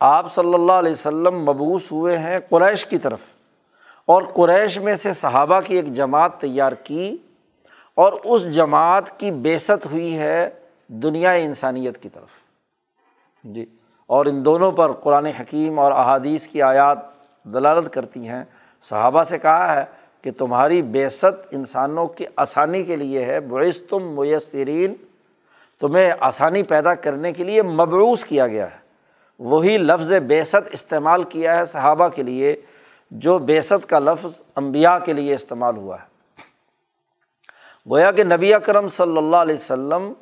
[0.00, 3.20] آپ صلی اللہ علیہ وسلم مبوس ہوئے ہیں قریش کی طرف۔
[4.06, 7.16] اور قریش میں سے صحابہ کی ایک جماعت تیار کی
[7.94, 10.50] اور اس جماعت کی بیست ہوئی ہے
[10.88, 12.28] دنیا انسانیت کی طرف۔
[13.44, 13.66] جی۔
[14.08, 16.98] اور ان دونوں پر قرآن حکیم اور احادیث کی آیات
[17.44, 18.44] دلالت کرتی ہیں۔
[18.80, 19.84] صحابہ سے کہا ہے
[20.22, 24.94] کہ تمہاری بیست انسانوں کی آسانی کے لیے ہے۔ بعث تم میسرین،
[25.80, 28.76] تمہیں آسانی پیدا کرنے کے لیے مبعوث کیا گیا ہے۔
[29.38, 32.56] وہی لفظ بیست استعمال کیا ہے صحابہ کے لیے،
[33.10, 36.08] جو بیست کا لفظ امبیا کے لیے استعمال ہوا ہے۔
[37.90, 40.12] گویا کہ نبی اکرم صلی اللہ علیہ وسلم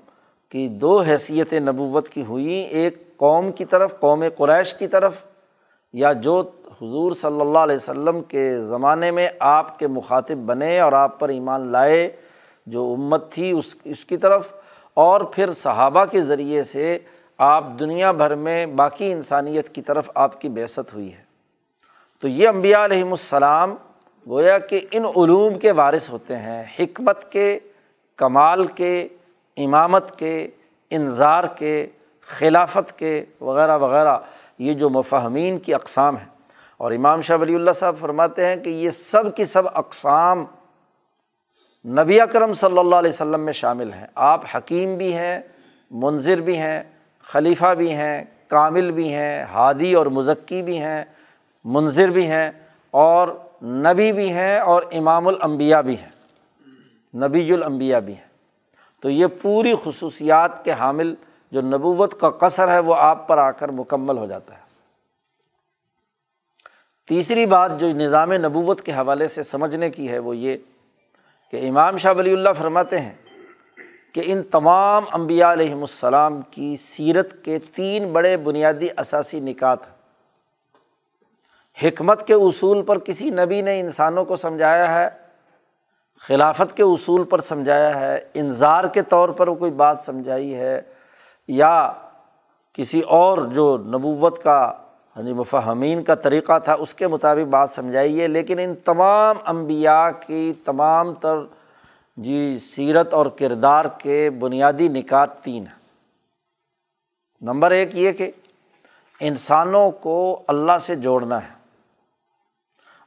[0.49, 5.27] کی دو حیثیت نبوت کی ہوئی، ایک قوم کی طرف، قوم قریش کی طرف،
[5.93, 10.93] یا جو حضور صلی اللہ علیہ وسلم کے زمانے میں آپ کے مخاطب بنے اور
[10.93, 12.11] آپ پر ایمان لائے،
[12.67, 14.53] جو امت تھی اس اس کی طرف۔
[14.95, 16.99] اور پھر صحابہ کے ذریعے سے
[17.39, 21.23] آپ دنیا بھر میں باقی انسانیت کی طرف آپ کی بیست ہوئی ہے۔
[22.21, 23.75] تو یہ امبیا علیہم السلام
[24.29, 27.59] گویا کہ ان علوم کے وارث ہوتے ہیں، حکمت کے،
[28.17, 29.09] کمال کے،
[29.57, 30.49] امامت کے
[30.91, 31.87] انظار کے
[32.27, 34.19] خلافت کے وغیرہ وغیرہ،
[34.59, 36.29] یہ جو مفہمین کی اقسام ہیں۔
[36.77, 40.45] اور امام شاہ ولی اللہ صاحب فرماتے ہیں کہ یہ سب کی سب اقسام
[41.85, 45.41] نبی اکرم صلی اللہ علیہ وسلم میں شامل ہیں۔ آپ حکیم بھی ہیں
[45.91, 46.83] منظر بھی ہیں،
[47.23, 51.05] خلیفہ بھی ہیں، کامل بھی ہیں، ہادی اور مذکی بھی ہیں
[51.65, 52.51] منظر بھی ہیں
[52.91, 53.29] اور
[53.62, 56.09] نبی بھی ہیں اور امام الانبیاء بھی ہیں۔
[57.29, 58.27] نبی الانبیاء بھی ہیں۔
[59.01, 61.15] تو یہ پوری خصوصیات کے حامل
[61.51, 64.67] جو نبوت کا قصر ہے وہ آپ پر آ کر مکمل ہو جاتا ہے۔
[67.09, 70.57] تیسری بات جو نظام نبوت کے حوالے سے سمجھنے کی ہے وہ یہ
[71.51, 73.15] کہ امام شاہ ولی اللہ فرماتے ہیں
[74.13, 79.97] کہ ان تمام امبیا علیہم السلام کی سیرت کے تین بڑے بنیادی اثاثی نکات ہیں۔
[81.83, 85.09] حکمت کے اصول پر کسی نبی نے انسانوں کو سمجھایا ہے،
[86.21, 90.83] خلافت کے اصول پر سمجھایا ہے انظار کے طور پر کوئی بات سمجھائی ہے
[91.49, 91.93] یا
[92.73, 94.73] کسی اور جو نبوت کا
[95.17, 99.37] ہاں جی، یعنی مفہمین کا طریقہ تھا، اس کے مطابق بات سمجھائیے۔ لیکن ان تمام
[99.47, 101.37] انبیاء کی تمام تر
[102.17, 105.79] جی سیرت اور کردار کے بنیادی نکات تین ہیں۔
[107.41, 108.31] نمبر ایک یہ کہ
[109.21, 111.57] انسانوں کو اللہ سے جوڑنا ہے۔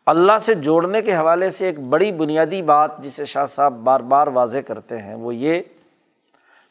[0.05, 4.27] اللہ سے جوڑنے کے حوالے سے ایک بڑی بنیادی بات جسے شاہ صاحب بار بار
[4.27, 5.61] واضح کرتے ہیں، وہ یہ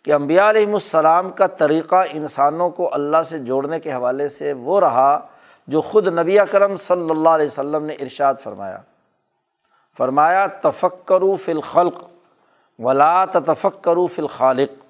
[0.08, 4.80] کہ امبیا علیہم السلام کا طریقہ انسانوں کو اللہ سے جوڑنے کے حوالے سے وہ
[4.80, 5.26] رہا
[5.66, 8.78] جو خود نبی کرم صلی اللہ علیہ وسلم نے ارشاد فرمایا۔
[9.96, 11.94] فرمایا تفک کرو فی الخلق
[12.78, 14.84] ولا تفک کرو فی الخالق۔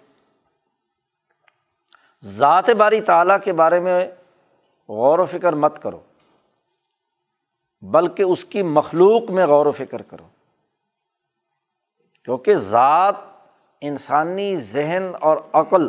[2.24, 4.11] ذات باری تعالیٰ کے بارے میں
[4.88, 6.00] غور و فکر مت کرو،
[7.83, 10.28] بلکہ اس کی مخلوق میں غور و فکر کرو۔
[12.24, 13.14] کیونکہ ذات
[13.81, 15.88] انسانی ذہن اور عقل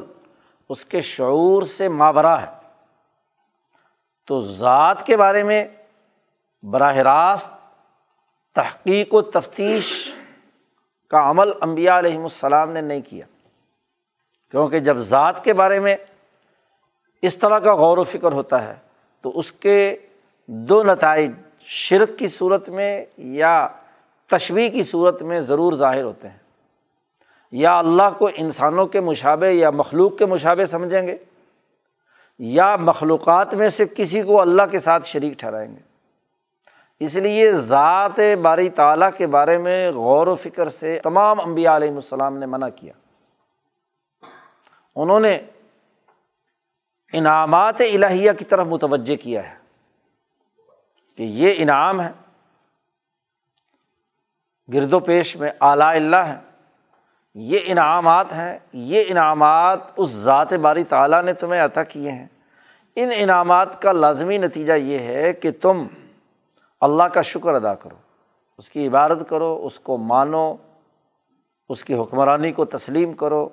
[0.70, 2.60] اس کے شعور سے مابرا ہے۔
[4.28, 5.68] تو ذات کے بارے میں
[6.64, 7.52] براہ راست
[8.56, 10.14] تحقیق و تفتیش
[11.10, 13.26] کا عمل امبیا علیہم السلام نے نہیں کیا۔
[14.52, 15.96] کیونکہ جب ذات کے بارے میں
[17.22, 18.76] اس طرح کا غور و فکر ہوتا ہے،
[19.22, 19.98] تو اس کے
[20.48, 23.68] دو نتائج شرک کی صورت میں یا
[24.28, 26.49] تشویح کی صورت میں ضرور ظاہر ہوتے ہیں۔
[27.52, 31.18] یا اللہ کو انسانوں کے مشابے یا مخلوق کے مشابے سمجھیں گے؟
[32.40, 35.82] یا مخلوقات میں سے کسی کو اللہ کے ساتھ شریک ٹھہرائیں گے؟
[37.00, 41.96] اس لیے ذات باری تعالیٰ کے بارے میں غور و فکر سے تمام انبیاء علیہم
[41.96, 42.94] السلام نے منع کیا۔
[44.96, 45.40] انہوں نے
[47.14, 49.56] انعامات الہیہ کی طرف متوجہ کیا ہے
[51.16, 52.12] کہ یہ انعام ہے
[54.74, 56.49] گرد و پیش میں اعلیٰ اللہ ہے
[57.42, 62.28] یہ انعامات ہیں، یہ انعامات اس ذات باری تعالیٰ نے تمہیں عطا کیے ہیں۔
[62.96, 65.88] ان انعامات کا لازمی نتیجہ یہ ہے کہ تم
[66.82, 67.96] اللہ کا شکر ادا کرو،
[68.58, 70.56] اس کی عبادت کرو، اس کو مانو،
[71.70, 73.50] اس کی حکمرانی کو تسلیم کرو۔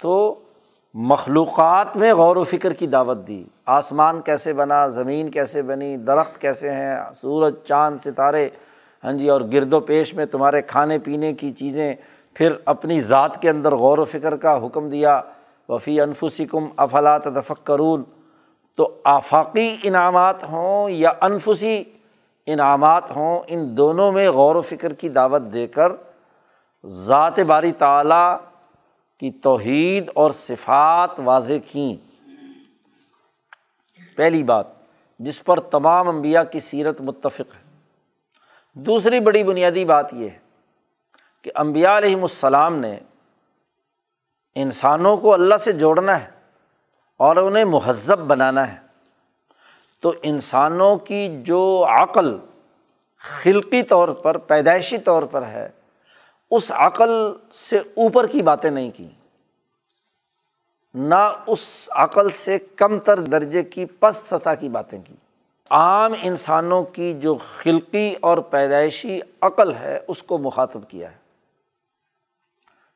[0.00, 0.34] تو
[0.94, 6.40] مخلوقات میں غور و فکر کی دعوت دی۔ آسمان کیسے بنا، زمین کیسے بنی، درخت
[6.40, 8.48] کیسے ہیں، سورج، چاند، ستارے
[9.04, 11.94] ہاں جی اور گرد و پیش میں تمہارے کھانے پینے کی چیزیں
[12.38, 15.20] پھر اپنی ذات کے اندر غور و فکر کا حکم دیا،
[15.68, 18.04] وفی انفسکم افلاط دفق کرون
[18.74, 21.84] تو آفاقی انعامات ہوں یا انفسی
[22.46, 25.92] انعامات ہوں، ان دونوں میں غور و فکر کی دعوت دے کر
[26.86, 28.36] ذات باری تعلیٰ
[29.20, 31.94] کی توحید اور صفات واضح کیں۔
[34.16, 34.66] پہلی بات،
[35.18, 37.78] جس پر تمام انبیاء کی سیرت متفق ہے۔
[38.74, 40.47] دوسری بڑی بنیادی بات یہ ہے
[41.42, 42.98] کہ امبیا علیہم السلام نے
[44.54, 46.30] انسانوں کو اللہ سے جوڑنا ہے
[47.16, 48.88] اور انہیں مہذب بنانا ہے۔
[50.00, 52.38] تو انسانوں کی جو عقل
[53.18, 55.68] خلقی طور پر، پیدائشی طور پر ہے،
[56.50, 57.10] اس عقل
[57.52, 59.08] سے اوپر کی باتیں نہیں کی۔
[60.94, 65.14] نہ اس عقل سے کم تر درجے کی پست سطح کی باتیں کی۔
[65.70, 71.27] عام انسانوں کی جو خلقی اور پیدائشی عقل ہے، اس کو مخاطب کیا ہے۔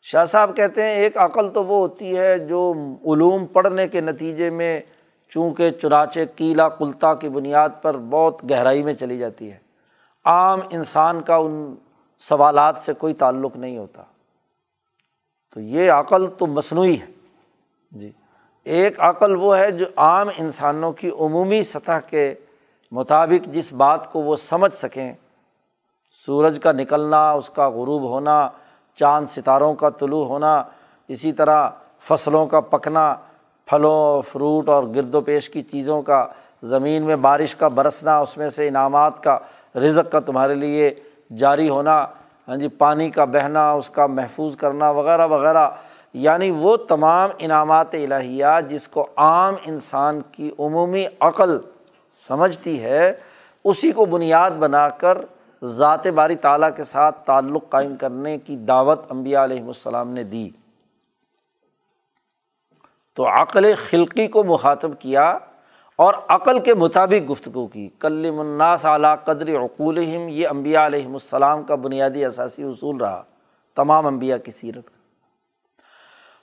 [0.03, 2.73] شاہ صاحب کہتے ہیں ایک عقل تو وہ ہوتی ہے جو
[3.13, 4.81] علوم پڑھنے کے نتیجے میں
[5.31, 9.59] چونکہ چنانچہ کیلا کلتا کی بنیاد پر بہت گہرائی میں چلی جاتی ہے۔
[10.25, 11.75] عام انسان کا ان
[12.19, 14.03] سوالات سے کوئی تعلق نہیں ہوتا۔
[15.55, 17.07] تو یہ عقل تو مصنوعی ہے۔
[17.93, 18.13] جی۔
[18.65, 22.35] ایک عقل وہ ہے جو عام انسانوں کی عمومی سطح کے
[22.93, 25.13] مطابق جس بات کو وہ سمجھ سکیں،
[26.27, 28.49] سورج کا نکلنا، اس کا غروب ہونا
[28.95, 30.63] چاند ستاروں کا طلوع ہونا،
[31.09, 31.69] اسی طرح
[32.01, 33.15] فصلوں کا پکنا،
[33.67, 36.27] پھلوں فروٹ اور گرد و پیش کی چیزوں کا،
[36.63, 39.39] زمین میں بارش کا برسنا، اس میں سے انعامات کا
[39.75, 40.95] رزق کا تمہارے لیے
[41.37, 42.07] جاری ہونا
[42.49, 45.69] ہاں جی پانی کا بہنا، اس کا محفوظ کرنا، وغیرہ وغیرہ۔
[46.13, 51.59] یعنی وہ تمام انعامات الہیات جس کو عام انسان کی عمومی عقل
[52.29, 53.13] سمجھتی ہے،
[53.65, 55.19] اسی کو بنیاد بنا کر
[55.63, 60.51] ذات باری تعالیٰ کے ساتھ تعلق قائم کرنے کی دعوت امبیا علیہم السلام نے دی۔
[63.15, 65.39] تو عقل خلقی کو مخاطب کیا
[65.97, 71.63] اور عقل کے مطابق گفتگو کی۔ کل مناس اعلیٰ قدر عقول یہ امبیا علیہم السلام
[71.63, 73.23] کا بنیادی اثاثی اصول رہا،
[73.75, 75.03] تمام امبیا کی سیرت کا۔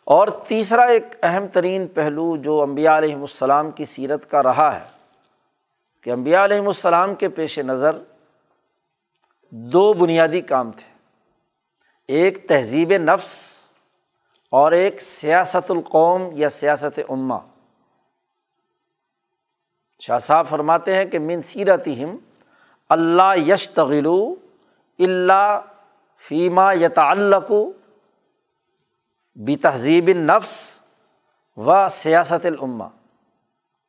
[0.04, 4.86] اور تیسرا ایک اہم ترین پہلو جو امبیا علیہم السلام کی سیرت کا رہا ہے
[6.04, 7.98] کہ امبیا علیہم السلام کے پیش نظر
[9.52, 10.90] دو بنیادی کام تھے۔
[12.08, 13.54] ایک تہذیب نفس
[14.52, 17.40] اور ایک سیاست القوم یا سیاست عما
[20.00, 22.18] شاہ صاحب فرماتے ہیں کہ من سیرت ہم
[22.90, 24.36] اللہ یش تغلو
[25.00, 25.62] اللہ
[26.18, 27.52] فیمہ یتعلق
[29.36, 30.80] بھی تہذیب نفس
[31.58, 32.88] و سیاست العما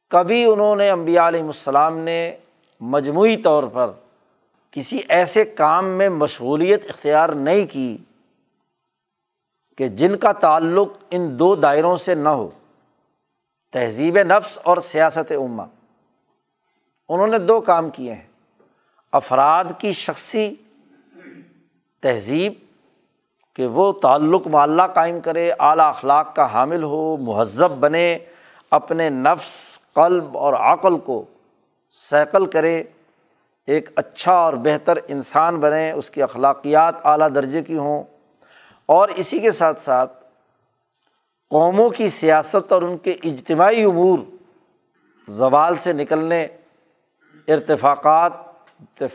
[0.09, 2.37] کبھی انہوں نے امبیا علیہم السلام نے
[2.81, 3.91] مجموعی طور پر
[4.73, 7.97] کسی ایسے کام میں مشغولیت اختیار نہیں کی
[9.79, 12.49] کہ جن کا تعلق ان دو دائروں سے نہ ہو،
[13.73, 15.65] تہذیب نفس اور سیاست عما
[17.09, 18.29] انہوں نے دو کام کیے ہیں،
[19.13, 20.55] افراد کی شخصی
[22.01, 22.53] تہذیب
[23.57, 28.19] کہ وہ تعلق معلّہ قائم کرے، اعلیٰ اخلاق کا حامل ہو، مہذب بنے،
[28.71, 31.25] اپنے نفس، قلب اور عقل کو
[31.91, 32.83] سیکل کرے۔
[33.71, 38.03] ایک اچھا اور بہتر انسان بنے اس کی اخلاقیات اعلیٰ درجے کی ہوں۔
[38.87, 40.25] اور اسی کے ساتھ ساتھ
[41.51, 44.19] قوموں کی سیاست اور ان کے اجتماعی امور
[45.29, 46.47] زوال سے نکلنے،
[47.49, 48.33] ارتفاقات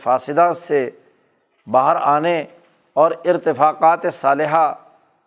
[0.00, 0.90] فاصدہ سے
[1.66, 2.44] باہر آنے
[2.92, 4.74] اور ارتفاقات صالحہ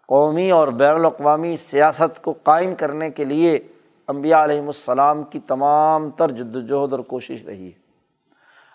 [0.06, 3.60] قومی اور بین الاقوامی سیاست کو قائم کرنے کے لیے
[4.08, 7.79] امبیا علیہم السلام کی تمام تر جد وجہد اور کوشش رہی ہے۔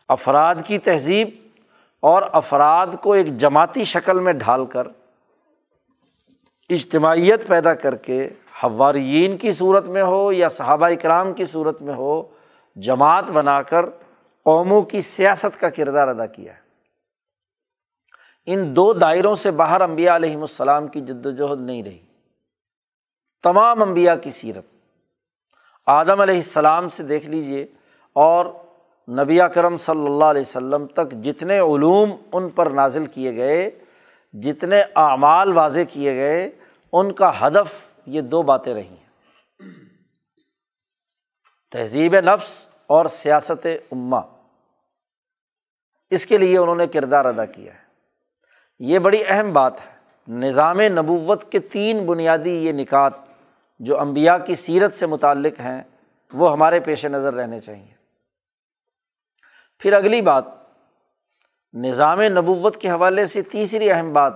[0.09, 1.29] افراد کی تہذیب
[2.01, 4.87] اور افراد کو ایک جماعتی شکل میں ڈھال کر
[6.71, 8.29] اجتماعیت پیدا کر کے
[8.65, 12.23] حوارین کی صورت میں ہو یا صحابہ اکرام کی صورت میں ہو،
[12.77, 13.87] جماعت بنا کر
[14.45, 16.59] قوموں کی سیاست کا کردار ادا کیا ہے۔
[18.47, 21.99] ان دو دائروں سے باہر امبیا علیہم السلام کی جد وجہد نہیں رہی۔
[23.43, 24.65] تمام امبیا کی سیرت۔
[25.87, 27.67] آدم علیہ السلام سے دیکھ لیجیے
[28.13, 28.47] اور
[29.09, 33.71] نبی کرم صلی اللہ علیہ وسلم تک جتنے علوم ان پر نازل کیے گئے،
[34.33, 36.51] جتنے اعمال واضح کیے گئے،
[36.93, 39.05] ان کا ہدف یہ دو باتیں رہی ہیں۔
[41.71, 44.23] تہذیب نفس اور سیاست اماں
[46.11, 47.79] اس کے لیے انہوں نے کردار ادا کیا ہے۔
[48.79, 49.95] یہ بڑی اہم بات ہے۔
[50.29, 53.13] نظام نبوت کے تین بنیادی یہ نکات
[53.79, 55.83] جو امبیا کی سیرت سے متعلق ہیں،
[56.33, 58.04] وہ ہمارے پیش نظر رہنے چاہئیں۔
[59.85, 60.45] پھر اگلی بات،
[61.75, 64.33] نظام نبوت کے حوالے سے تیسری اہم بات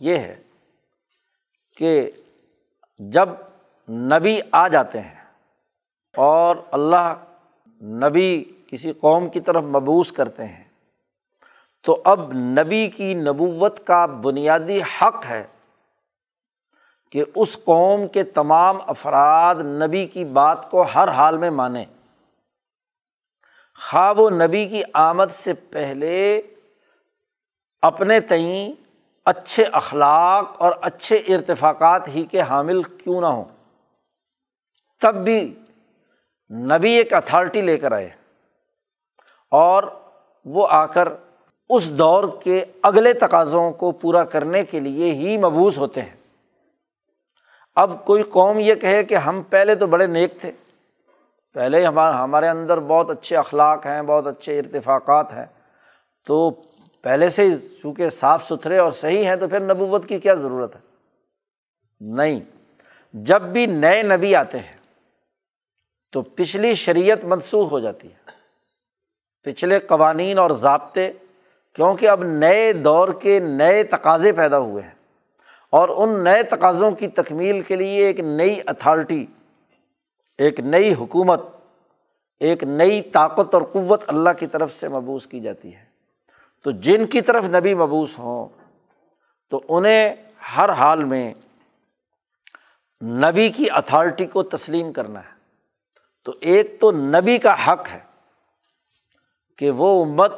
[0.00, 0.34] یہ ہے
[1.76, 2.10] کہ
[2.98, 3.28] جب
[3.88, 5.14] نبی آ جاتے ہیں
[6.16, 7.14] اور اللہ
[7.82, 10.64] نبی کسی قوم کی طرف مبوس کرتے ہیں،
[11.82, 15.46] تو اب نبی کی نبوت کا بنیادی حق ہے
[17.12, 21.84] کہ اس قوم کے تمام افراد نبی کی بات کو ہر حال میں مانیں۔
[23.78, 26.42] ہاں، خواب و نبی کی آمد سے پہلے
[27.82, 28.72] اپنے تئیں
[29.24, 33.44] اچھے اخلاق اور اچھے ارتفاقات ہی کے حامل کیوں نہ ہوں؟
[35.00, 35.54] تب بھی
[36.50, 38.10] نبی ایک اتھارٹی لے کر آئے
[39.50, 39.82] اور
[40.44, 41.08] وہ آ کر
[41.70, 46.16] اس دور کے اگلے تقاضوں کو پورا کرنے کے لیے ہی مبوس ہوتے ہیں۔
[47.76, 50.52] اب کوئی قوم یہ کہے کہ ہم پہلے تو بڑے نیک تھے۔
[51.52, 55.46] پہلے ہمارے اندر بہت اچھے اخلاق ہیں، بہت اچھے ارتفاقات ہیں۔
[56.26, 56.50] تو
[57.02, 60.76] پہلے سے ہی چونکہ صاف ستھرے اور صحیح ہیں تو پھر نبوت کی کیا ضرورت
[60.76, 60.80] ہے؟
[62.00, 62.40] نہیں۔
[63.12, 64.76] جب بھی نئے نبی آتے ہیں
[66.12, 68.30] تو پچھلی شریعت منسوخ ہو جاتی ہے۔
[69.42, 71.12] پچھلے قوانین اور ضابطے،
[71.72, 74.94] کیونکہ اب نئے دور کے نئے تقاضے پیدا ہوئے ہیں۔
[75.70, 79.26] اور ان نئے تقاضوں کی تکمیل کے لیے ایک نئی اتھارٹی
[80.38, 81.40] ایک نئی حکومت،
[82.40, 85.84] ایک نئی طاقت اور قوت اللہ کی طرف سے مبوس کی جاتی ہے۔
[86.64, 88.48] تو جن کی طرف نبی مبوس ہوں،
[89.50, 90.14] تو انہیں
[90.56, 91.34] ہر حال میں
[93.04, 95.38] نبی کی اتھارٹی کو تسلیم کرنا ہے۔
[96.24, 98.00] تو ایک تو نبی کا حق ہے
[99.58, 100.32] کہ وہ امت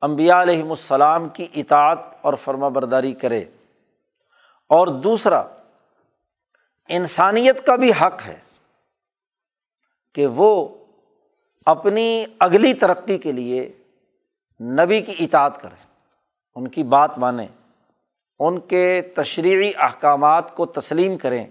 [0.00, 3.44] امبیا علیہم السلام کی اطاعت اور فرما برداری کرے۔
[4.68, 5.44] اور دوسرا،
[6.88, 8.44] انسانیت کا بھی حق ہے
[10.14, 10.68] کہ وہ
[11.66, 13.72] اپنی اگلی ترقی کے لیے
[14.60, 15.86] نبی کی اطاعت کریں
[16.54, 17.48] ان کی بات مانیں
[18.38, 21.46] ان کے تشریحی احکامات کو تسلیم کریں،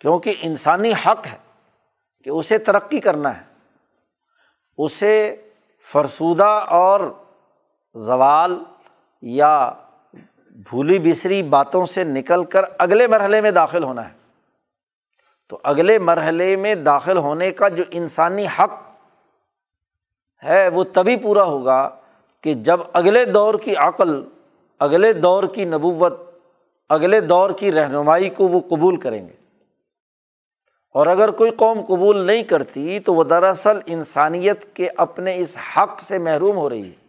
[0.00, 1.38] کیونکہ انسانی حق ہے
[2.24, 3.44] کہ اسے ترقی کرنا ہے،
[4.76, 5.42] اسے
[5.92, 7.00] فرسودہ اور
[7.94, 8.58] زوال
[9.22, 9.72] یا
[10.50, 14.25] بھولی بسری باتوں سے نکل کر اگلے مرحلے میں داخل ہونا ہے۔
[15.48, 18.72] تو اگلے مرحلے میں داخل ہونے کا جو انسانی حق
[20.44, 21.96] ہے وہ تبھی پورا ہوگا
[22.40, 24.24] کہ جب اگلے دور کی عقل،
[24.78, 26.20] اگلے دور کی نبوت،
[26.88, 29.32] اگلے دور کی رہنمائی کو وہ قبول کریں گے۔
[30.94, 36.00] اور اگر کوئی قوم قبول نہیں کرتی تو وہ دراصل انسانیت کے اپنے اس حق
[36.00, 37.06] سے محروم ہو رہی ہے۔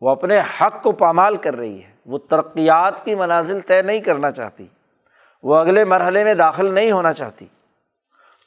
[0.00, 4.30] وہ اپنے حق کو پامال کر رہی ہے۔ وہ ترقیات کی منازل طے نہیں کرنا
[4.30, 4.66] چاہتی۔
[5.42, 7.46] وہ اگلے مرحلے میں داخل نہیں ہونا چاہتی۔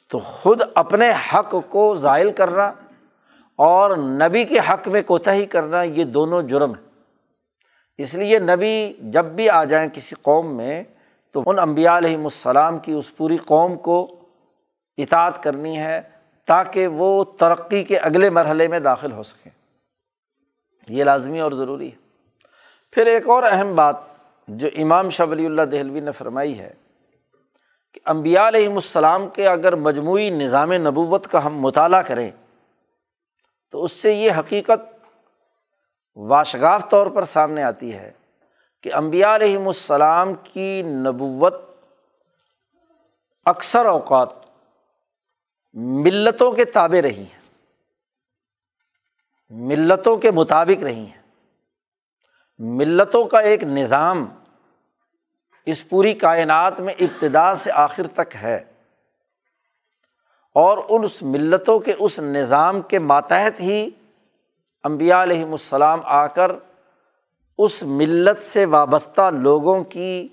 [0.08, 2.72] تو خود اپنے حق کو ظائل کرنا
[3.56, 6.90] اور نبی کے حق میں کوتاہی کرنا، یہ دونوں جرم ہیں۔
[7.98, 10.82] اس لیے نبی جب بھی آ جائیں کسی قوم میں،
[11.30, 14.18] تو ان امبیا علیہم السلام کی اس پوری قوم کو
[14.98, 16.02] اطاعت کرنی ہے
[16.46, 19.52] تاکہ وہ ترقی کے اگلے مرحلے میں داخل ہو سکیں۔
[20.88, 21.96] یہ لازمی اور ضروری ہے۔
[22.92, 23.96] پھر ایک اور اہم بات
[24.56, 26.72] جو امام شاہ ولی اللہ دہلوی نے فرمائی ہے
[27.94, 32.30] کہ امبیا علیہم السلام کے اگر مجموعی نظام نبوت کا ہم مطالعہ کریں،
[33.70, 35.06] تو اس سے یہ حقیقت
[36.16, 38.12] واشگاف طور پر سامنے آتی ہے
[38.82, 41.54] کہ امبیا علیہم السلام کی نبوت
[43.46, 44.28] اکثر اوقات
[45.74, 47.40] ملتوں کے تابع رہی ہیں،
[49.48, 51.20] ملتوں کے مطابق رہی ہیں۔
[52.58, 54.26] ملتوں کا ایک نظام
[55.66, 58.64] اس پوری کائنات میں ابتدا سے آخر تک ہے۔
[60.54, 63.90] اور ان اس ملتوں کے اس نظام کے ماتحت ہی
[64.82, 66.52] امبیا علیہم السلام آ کر
[67.58, 70.28] اس ملت سے وابستہ لوگوں کی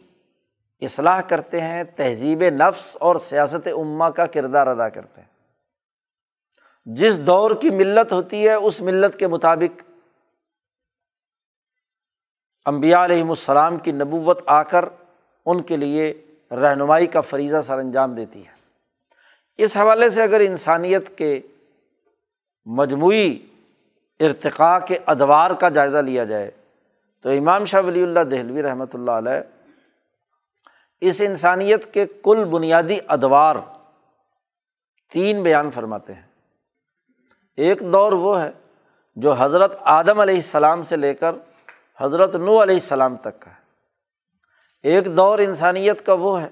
[0.82, 5.28] اصلاح کرتے ہیں، تہذیب نفس اور سیاست اماں کا کردار ادا کرتے ہیں۔
[6.86, 9.82] جس دور کی ملت ہوتی ہے، اس ملت کے مطابق
[12.66, 14.86] امبیا علیہم السلام کی نبوت آ کر
[15.50, 16.14] ان کے لیے
[16.52, 18.52] رہنمائی کا فریضہ سر انجام دیتی ہے۔
[19.58, 21.40] اس حوالے سے اگر انسانیت کے
[22.66, 23.40] مجموعی
[24.20, 26.52] ارتقاء کے ادوار کا جائزہ لیا جائے،
[27.22, 29.42] تو امام شاہ ولی اللہ دہلوی رحمۃ اللہ علیہ
[31.02, 33.56] اس انسانیت کے کل بنیادی ادوار
[35.12, 36.28] تین بیان فرماتے ہیں۔
[37.58, 38.52] ایک دور وہ ہے
[39.16, 41.36] جو حضرت آدم علیہ السلام سے لے کر
[42.00, 43.59] حضرت نو علیہ السلام تک کا ہے۔
[44.84, 46.50] ایک دور انسانیت کا وہ ہے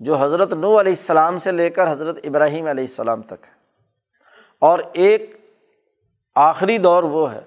[0.00, 3.52] جو حضرت نو علیہ السلام سے لے کر حضرت ابراہیم علیہ السلام تک ہے۔
[4.58, 5.50] اور ایک
[6.34, 7.40] آخری دور وہ ہے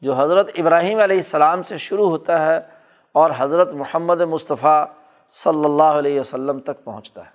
[0.00, 2.60] جو حضرت ابراہیم علیہ السلام سے شروع ہوتا ہے
[3.12, 4.86] اور حضرت محمد مصطفیٰ
[5.30, 7.30] صلی اللہ علیہ وسلم تک پہنچتا ہے۔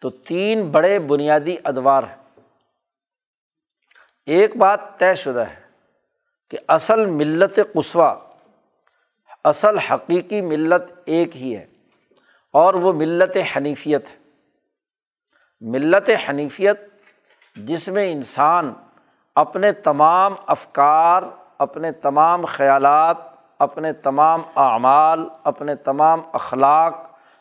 [0.00, 2.40] تو تین بڑے بنیادی ادوار ہیں۔
[4.26, 5.66] ایک بات طے شدہ ہے
[6.50, 8.14] کہ اصل ملت قصوہ
[9.46, 11.66] اصل حقیقی ملت ایک ہی ہے
[12.52, 14.16] اور وہ ملت حنیفیت ہے۔
[15.60, 16.80] ملت حنیفیت
[17.56, 18.72] جس میں انسان
[19.34, 21.22] اپنے تمام افکار،
[21.58, 23.16] اپنے تمام خیالات،
[23.58, 26.94] اپنے تمام اعمال، اپنے تمام اخلاق،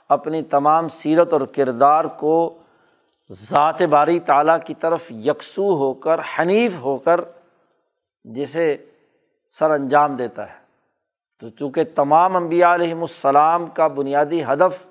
[0.10, 2.58] اپنی تمام سیرت اور کردار کو
[3.32, 7.22] ذات باری تعالیٰ کی طرف یکسو ہو کر، حنیف ہو کر
[8.24, 8.78] جسے
[9.50, 10.65] سر انجام دیتا ہے۔
[11.40, 14.86] تو چونکہ تمام انبیاء علیہم السلام کا بنیادی ہدف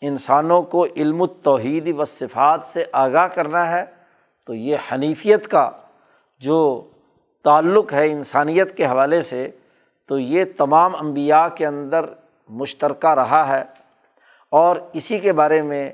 [0.00, 3.84] انسانوں کو علم توحید و صفات سے آگاہ کرنا ہے،
[4.46, 5.70] تو یہ حنیفیت کا
[6.40, 6.88] جو
[7.44, 9.50] تعلق ہے انسانیت کے حوالے سے،
[10.08, 12.04] تو یہ تمام انبیاء کے اندر
[12.48, 13.62] مشترکہ رہا ہے۔
[14.52, 15.90] اور اسی کے بارے میں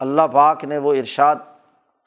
[0.00, 1.36] اللہ پاک نے وہ ارشاد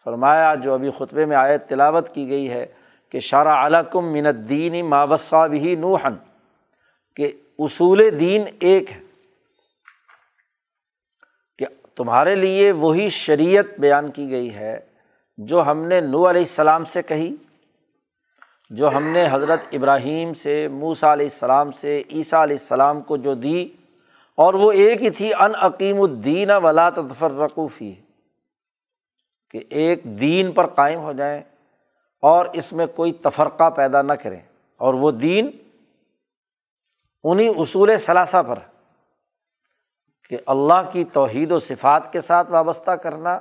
[0.06, 2.66] فرمایا جو ابھی خطبے میں آیت تلاوت کی گئی ہے
[3.10, 6.16] کہ شارہ علکم من الدین مابصہ بھی نوحن
[7.18, 9.00] کہ اصول دین ایک ہے۔
[11.58, 11.66] کہ
[11.96, 14.80] تمہارے لیے وہی شریعت بیان کی گئی ہے
[15.38, 17.36] جو ہم نے نو علیہ السلام سے کہی،
[18.70, 23.34] جو ہم نے حضرت ابراہیم سے موسا علیہ السلام سے، عیسیٰ علیہ السلام کو جو
[23.34, 23.68] دی،
[24.36, 27.94] اور وہ ایک ہی تھی، ان عقیم الدین ولا تفرقوفی
[29.50, 31.42] کہ ایک دین پر قائم ہو جائیں
[32.22, 34.42] اور اس میں کوئی تفرقہ پیدا نہ کریں۔
[34.78, 35.50] اور وہ دین
[37.24, 38.60] انہیں اصول ثلاثہ پر
[40.30, 43.40] کہ اللہ کی توحید و صفات کے ساتھ وابستہ کرنا،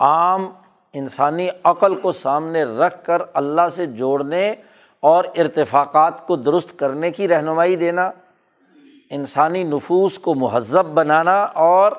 [0.00, 0.52] عام
[0.92, 4.54] انسانی عقل کو سامنے رکھ کر اللہ سے جوڑنے
[5.00, 8.10] اور ارتفاقات کو درست کرنے کی رہنمائی دینا،
[9.10, 11.92] انسانی نفوس کو مہذب بنانا اور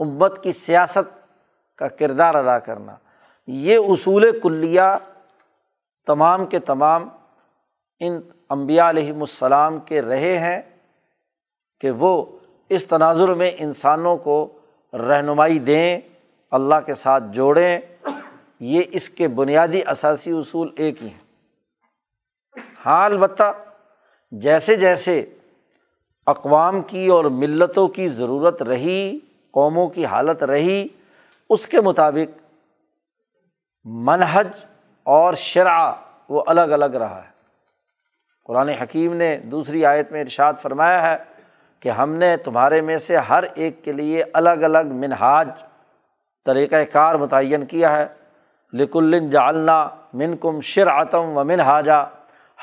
[0.00, 1.18] امت کی سیاست
[1.78, 2.96] کا کردار ادا کرنا۔
[3.46, 4.96] یہ اصول کلیہ
[6.06, 7.08] تمام کے تمام
[8.00, 10.62] ان امبیا علیہم السلام کے رہے ہیں
[11.80, 12.24] کہ وہ
[12.68, 14.58] اس تناظر میں انسانوں کو
[14.92, 16.00] رہنمائی دیں،
[16.50, 17.80] اللہ کے ساتھ جوڑیں۔
[18.60, 21.30] یہ اس کے بنیادی اثاثی اصول ایک ہی ہیں۔
[22.86, 23.52] ہاں البتہ
[24.30, 25.26] جیسے جیسے
[26.26, 29.18] اقوام کی اور ملتوں کی ضرورت رہی،
[29.50, 30.86] قوموں کی حالت رہی،
[31.50, 32.38] اس کے مطابق
[33.84, 34.48] منحج
[35.02, 35.92] اور شرع
[36.28, 37.29] وہ الگ الگ رہا ہے۔
[38.50, 41.16] قرآن حکیم نے دوسری آیت میں ارشاد فرمایا ہے
[41.80, 45.48] کہ ہم نے تمہارے میں سے ہر ایک کے لیے الگ الگ منہاج
[46.46, 48.06] طریقۂ کار متعین کیا ہے۔
[48.72, 52.02] لکلن جالنا من کم شرعتم و منہاجا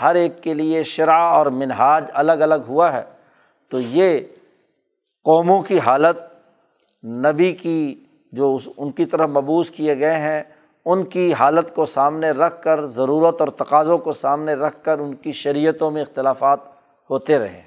[0.02, 3.04] ہر ایک کے لیے شرع اور منہاج الگ الگ ہوا ہے۔
[3.70, 4.20] تو یہ
[5.24, 6.18] قوموں کی حالت،
[7.06, 10.44] نبی کی جو اس، ان کی طرف مبوس کیے گئے ہیں
[10.90, 15.16] ان کی حالت کو سامنے رکھ کر، ضرورت اور تقاضوں کو سامنے رکھ کر ان
[15.16, 16.60] کی شریعتوں میں اختلافات
[17.10, 17.64] ہوتے رہے۔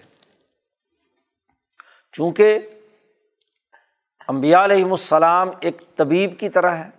[2.12, 2.58] چونکہ
[4.28, 6.90] امبیا علیہم السلام ایک طبیب کی طرح ہے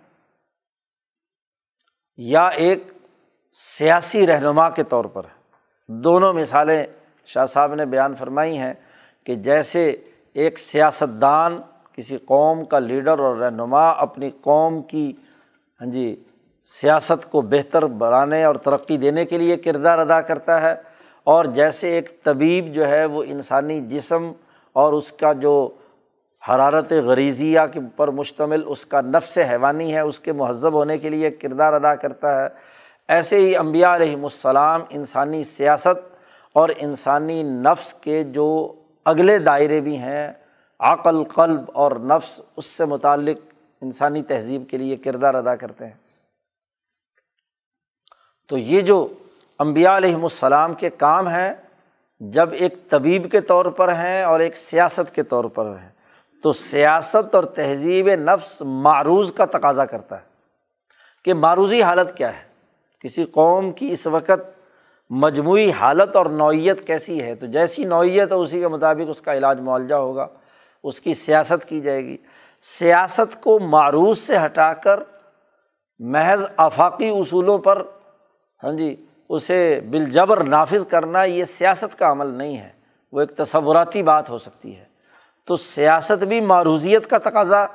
[2.16, 2.82] یا ایک
[3.54, 5.40] سیاسی رہنما کے طور پر ہے
[5.88, 6.86] دونوں مثالیں
[7.26, 8.74] شاہ صاحب نے بیان فرمائی ہیں
[9.24, 9.90] کہ جیسے
[10.32, 11.60] ایک سیاست دان
[11.92, 15.12] کسی قوم کا لیڈر اور رہنما اپنی قوم کی
[15.82, 16.16] ہاں جی
[16.64, 20.74] سیاست کو بہتر بنانے اور ترقی دینے کے لیے کردار ادا کرتا ہے
[21.24, 24.32] اور جیسے ایک طبیب جو ہے وہ انسانی جسم
[24.72, 25.70] اور اس کا جو
[26.48, 31.08] حرارت غریضیہ کے پر مشتمل اس کا نفس حیوانی ہے، اس کے مہذب ہونے کے
[31.08, 32.48] لیے کردار ادا کرتا ہے۔
[33.08, 36.16] ایسے ہی امبیا علیہم السلام انسانی سیاست
[36.52, 38.72] اور انسانی نفس کے جو
[39.04, 40.32] اگلے دائرے بھی ہیں،
[40.78, 43.51] عقل، قلب اور نفس، اس سے متعلق
[43.82, 45.92] انسانی تہذیب کے لیے کردار ادا کرتے ہیں۔
[48.48, 49.08] تو یہ جو
[49.58, 51.54] امبیا علیہم السلام کے کام ہیں،
[52.20, 55.88] جب ایک طبیب کے طور پر ہیں اور ایک سیاست کے طور پر ہیں،
[56.42, 60.26] تو سیاست اور تہذیب نفس معروض کا تقاضا کرتا ہے
[61.24, 62.42] کہ معروضی حالت کیا ہے۔
[63.00, 64.60] کسی قوم کی اس وقت
[65.10, 69.34] مجموعی حالت اور نوعیت کیسی ہے؟ تو جیسی نوعیت ہے، اسی کے مطابق اس کا
[69.34, 70.26] علاج معالجہ ہوگا،
[70.84, 72.16] اس کی سیاست کی جائے گی۔
[72.62, 75.00] سیاست کو معروض سے ہٹا کر
[75.98, 77.82] محض آفاقی اصولوں پر
[78.64, 78.96] ہاں جی
[79.28, 82.68] اسے بالجبر نافذ کرنا یہ سیاست کا عمل نہیں ہے،
[83.12, 84.84] وہ ایک تصوراتی بات ہو سکتی ہے۔
[85.44, 87.66] تو سیاست بھی معروضیت کا تقاضا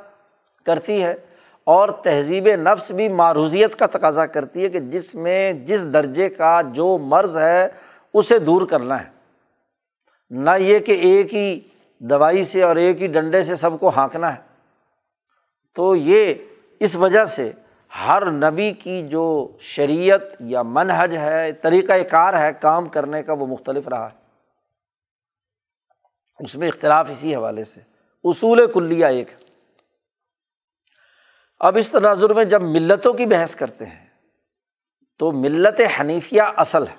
[0.66, 1.16] کرتی ہے
[1.64, 6.62] اور تہذیب نفس بھی معروضیت کا تقاضا کرتی ہے کہ جس میں جس درجے کا
[6.62, 7.68] جو مرض ہے
[8.14, 9.10] اسے دور کرنا ہے۔
[10.30, 11.60] نہ یہ کہ ایک ہی
[12.00, 14.47] دوائی سے اور ایک ہی ڈنڈے سے سب کو ہانکنا ہے۔
[15.78, 16.34] تو یہ
[16.80, 17.52] اس وجہ سے
[18.08, 23.48] ہر نبی کی جو شریعت یا منحج ہے طریقۂ کار ہے، کام کرنے کا وہ
[23.48, 24.18] مختلف رہا ہے۔
[26.40, 27.80] اس میں اختلاف اسی حوالے سے۔
[28.24, 29.28] اصول کلیہ ایک
[31.60, 34.06] اب اس تناظر میں جب ملتوں کی بحث کرتے ہیں،
[35.18, 36.96] تو ملت حنیفیہ اصل ہے۔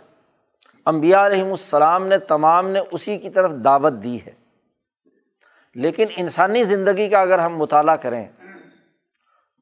[0.84, 4.32] امبیا علیہم السلام نے تمام نے اسی کی طرف دعوت دی ہے۔
[5.74, 8.24] لیکن انسانی زندگی کا اگر ہم مطالعہ کریں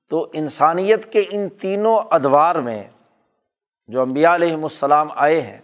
[0.09, 2.85] تو انسانیت کے ان تینوں ادوار میں
[3.87, 5.61] جو امبیا علیہم السلام آئے ہیں،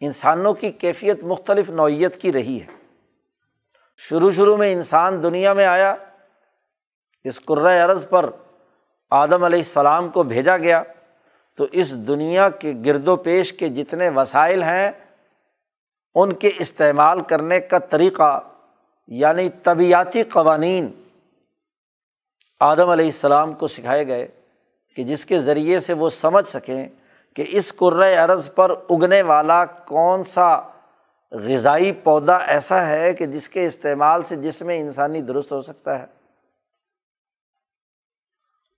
[0.00, 2.66] انسانوں کی کیفیت مختلف نوعیت کی رہی ہے۔
[3.96, 5.96] شروع شروع میں انسان دنیا میں آیا،
[7.24, 7.40] اس
[7.84, 8.30] عرض پر
[9.10, 10.82] آدم علیہ السلام کو بھیجا گیا۔
[11.56, 14.90] تو اس دنیا کے گرد و پیش کے جتنے وسائل ہیں،
[16.14, 18.40] ان کے استعمال کرنے کا طریقہ
[19.06, 21.01] یعنی طبیعتی قوانین
[22.62, 24.28] آدم علیہ السلام کو سکھائے گئے
[24.96, 26.88] کہ جس کے ذریعے سے وہ سمجھ سکیں
[27.34, 27.72] کہ اس
[28.24, 30.60] عرض پر اگنے والا کون سا
[31.32, 35.98] غذائی پودا ایسا ہے کہ جس کے استعمال سے جس میں انسانی درست ہو سکتا
[35.98, 36.06] ہے؟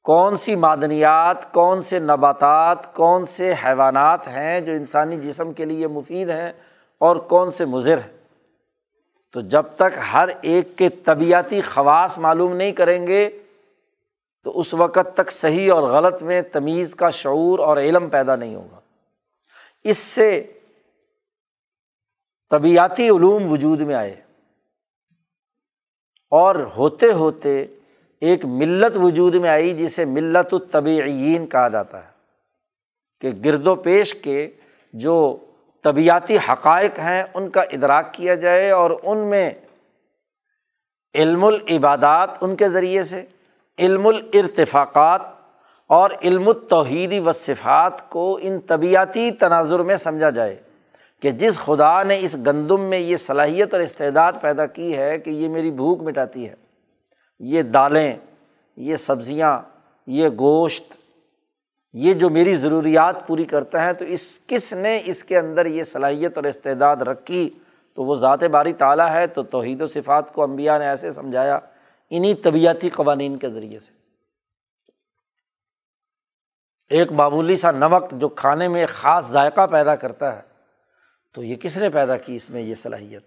[0.03, 5.87] کون سی معدنیات، کون سے نباتات، کون سے حیوانات ہیں جو انسانی جسم کے لیے
[5.87, 6.53] مفید ہیں
[6.99, 8.17] اور کون سے مضر ہیں؟
[9.33, 13.31] تو جب تک ہر ایک کے طبیعتی خواص معلوم نہیں کریں گے
[14.45, 18.55] تو اس وقت تک صحیح اور غلط میں تمیز کا شعور اور علم پیدا نہیں
[18.55, 18.81] ہوگا۔
[19.85, 20.53] اس سے
[22.51, 24.21] طبیعتی علوم وجود میں آئے۔
[26.31, 27.67] اور ہوتے ہوتے
[28.21, 32.09] ایک ملت وجود میں آئی جسے ملت الطبعین کہا جاتا ہے،
[33.21, 34.51] کہ گرد و پیش کے
[34.93, 35.37] جو
[35.83, 39.51] طبیعتی حقائق ہیں ان کا ادراک کیا جائے اور ان میں
[41.15, 43.25] علم العبادات ان کے ذریعے سے
[43.79, 45.21] علم الرتفاقات
[45.87, 50.57] اور علم التوحیدی و صفات کو ان طبیعتی تناظر میں سمجھا جائے
[51.21, 55.31] کہ جس خدا نے اس گندم میں یہ صلاحیت اور استعداد پیدا کی ہے کہ
[55.31, 56.55] یہ میری بھوک مٹاتی ہے،
[57.39, 58.17] یہ دالیں،
[58.77, 59.61] یہ سبزیاں،
[60.07, 60.97] یہ گوشت،
[61.93, 65.83] یہ جو میری ضروریات پوری کرتا ہے، تو اس کس نے اس کے اندر یہ
[65.83, 67.51] صلاحیت اور استعداد رکھی؟
[67.95, 71.59] تو وہ ذات باری تعالیٰ ہے، تو توحید و صفات کو امبیا نے ایسے سمجھایا
[72.17, 73.93] انہیں طبیعتی قوانین کے ذریعے سے۔
[76.91, 80.43] ایک معمولی سا نمک جو کھانے میں ایک خاص ذائقہ پیدا کرتا ہے،
[81.33, 83.23] تو یہ کس نے پیدا کی اس میں یہ صلاحیت؟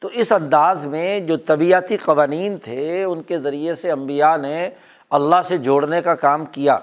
[0.00, 4.70] تو اس انداز میں جو طبیعتی قوانین تھے، ان کے ذریعے سے امبیا نے
[5.10, 6.78] اللہ سے جوڑنے کا کام کیا۔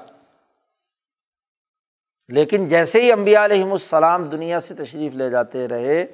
[2.28, 6.06] لیکن جیسے ہی امبیا علیہم السلام دنیا سے تشریف لے جاتے رہے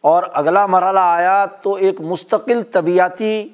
[0.00, 3.48] اور اگلا مرحلہ آیا، تو ایک مستقل طبیعتی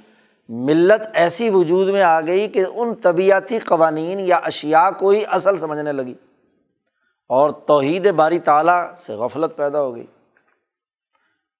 [0.49, 5.59] ملت ایسی وجود میں آ گئی کہ ان طبیعتی قوانین یا اشیا کو ہی اصل
[5.59, 6.15] سمجھنے لگی
[7.29, 10.07] اور توحید باری تعالیٰ سے غفلت پیدا ہو گئی۔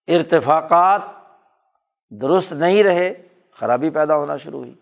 [0.09, 1.01] ارتفاقات
[2.11, 3.15] درست نہیں رہے،
[3.53, 4.75] خرابی پیدا ہونا شروع ہوئی۔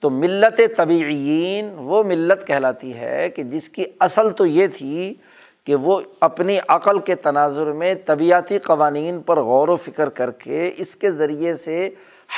[0.00, 5.14] تو ملت طبعین وہ ملت کہلاتی ہے کہ جس کی اصل تو یہ تھی
[5.64, 10.72] کہ وہ اپنی عقل کے تناظر میں طبیعتی قوانین پر غور و فکر کر کے
[10.76, 11.90] اس کے ذریعے سے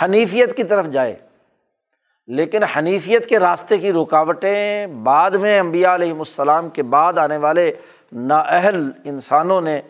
[0.03, 1.17] حنیفیت کی طرف جائے۔
[2.27, 7.73] لیکن حنیفیت کے راستے کی رکاوٹیں بعد میں امبیا علیہم السلام کے بعد آنے والے
[8.13, 9.81] نااہل انسانوں نے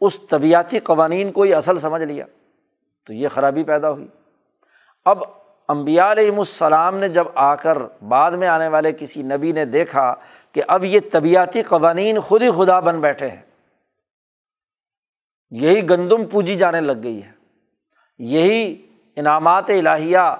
[0.00, 2.24] اس طبیعتی قوانین کو ہی اصل سمجھ لیا۔
[3.06, 4.06] تو یہ خرابی پیدا ہوئی۔
[5.04, 5.22] اب
[5.68, 10.14] امبیا علیہم السلام نے جب آ کر بعد میں آنے والے کسی نبی نے دیکھا
[10.52, 13.42] کہ اب یہ طبیعتی قوانین خود ہی خدا بن بیٹھے ہیں،
[15.50, 17.32] یہی گندم پوجی جانے لگ گئی ہے۔
[18.18, 20.36] یہی انعامات الہیہ،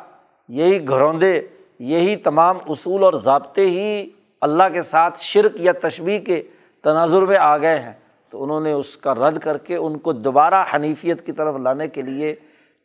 [0.48, 1.40] یہی گھروندے،
[1.78, 4.10] یہی تمام اصول اور ضابطے ہی
[4.40, 6.42] اللہ کے ساتھ شرک یا تشبیح کے
[6.82, 7.92] تناظر میں آ گئے ہیں۔
[8.30, 11.88] تو انہوں نے اس کا رد کر کے ان کو دوبارہ حنیفیت کی طرف لانے
[11.88, 12.34] کے لیے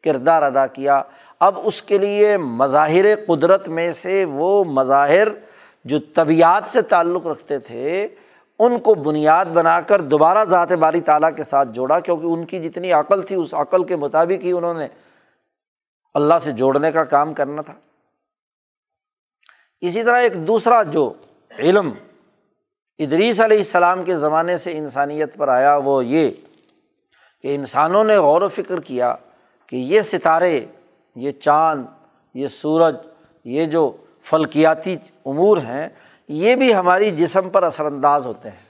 [0.04, 1.02] کردار ادا کیا۔
[1.40, 5.28] اب اس کے لیے مظاہر قدرت میں سے وہ مظاہر
[5.86, 8.08] جو طبیعت سے تعلق رکھتے تھے،
[8.60, 12.60] ان کو بنیاد بنا کر دوبارہ ذات باری تعالیٰ کے ساتھ جوڑا، کیونکہ ان کی
[12.60, 14.88] جتنی عقل تھی، اس عقل کے مطابق ہی انہوں نے
[16.18, 17.74] اللہ سے جوڑنے کا کام کرنا تھا۔
[19.82, 21.14] اسی طرح ایک دوسرا جو
[21.60, 21.92] علم
[23.00, 26.32] ادریس علیہ السلام کے زمانے سے انسانیت پر آیا، وہ یہ
[27.42, 29.16] کہ انسانوں نے غور و فکر کیا
[29.68, 30.66] کہ یہ ستارے،
[31.16, 31.86] یہ چاند،
[32.34, 32.96] یہ سورج،
[33.46, 33.92] یہ جو
[34.22, 34.96] فلکیاتی
[35.26, 35.88] امور ہیں،
[36.28, 38.66] یہ بھی ہماری جسم پر اثر انداز ہوتے ہیں۔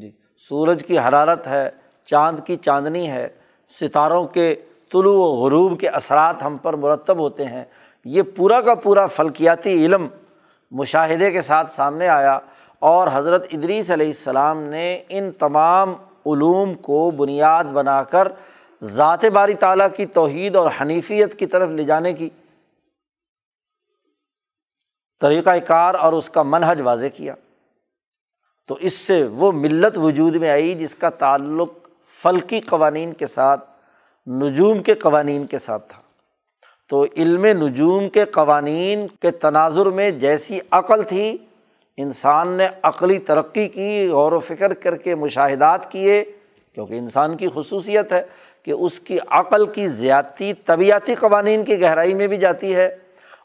[0.00, 0.10] جی
[0.48, 1.70] سورج کی حرارت ہے،
[2.08, 3.28] چاند کی چاندنی ہے،
[3.70, 4.54] ستاروں کے
[4.94, 7.64] طلوع و غروب کے اثرات ہم پر مرتب ہوتے ہیں۔
[8.04, 10.08] یہ پورا کا پورا فلکیاتی علم
[10.70, 12.38] مشاہدے کے ساتھ سامنے آیا
[12.78, 15.90] اور حضرت ادریس علیہ السلام نے ان تمام
[16.26, 18.28] علوم کو بنیاد بنا کر
[18.82, 22.30] ذات باری تعالیٰ کی توحید اور حنیفیت کی طرف لے جانے کی
[25.20, 27.34] طریقۂ کار اور اس کا منحج واضح کیا۔
[28.66, 31.70] تو اس سے وہ ملت وجود میں آئی جس کا تعلق
[32.22, 33.73] فلکی قوانین کے ساتھ
[34.26, 36.02] نجوم کے قوانین کے ساتھ تھا۔
[36.88, 41.36] تو علم نجوم کے قوانین کے تناظر میں جیسی عقل تھی،
[41.96, 46.24] انسان نے عقلی ترقی کی، غور و فکر کر کے مشاہدات کیے،
[46.74, 48.22] کیونکہ انسان کی خصوصیت ہے
[48.62, 52.96] کہ اس کی عقل کی زیادتی طبیعتی قوانین کی گہرائی میں بھی جاتی ہے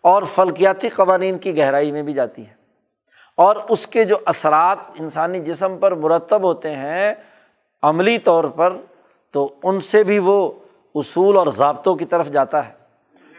[0.02, 2.54] اور فلکیاتی قوانین کی گہرائی میں بھی جاتی ہے۔
[3.38, 7.16] اور اس کے جو اثرات انسانی جسم پر مرتب ہوتے ہیں،
[7.82, 8.74] عملی طور پر،
[9.32, 10.52] تو ان سے بھی وہ
[10.96, 12.74] اصول اور ضابطوں کی طرف جاتا ہے۔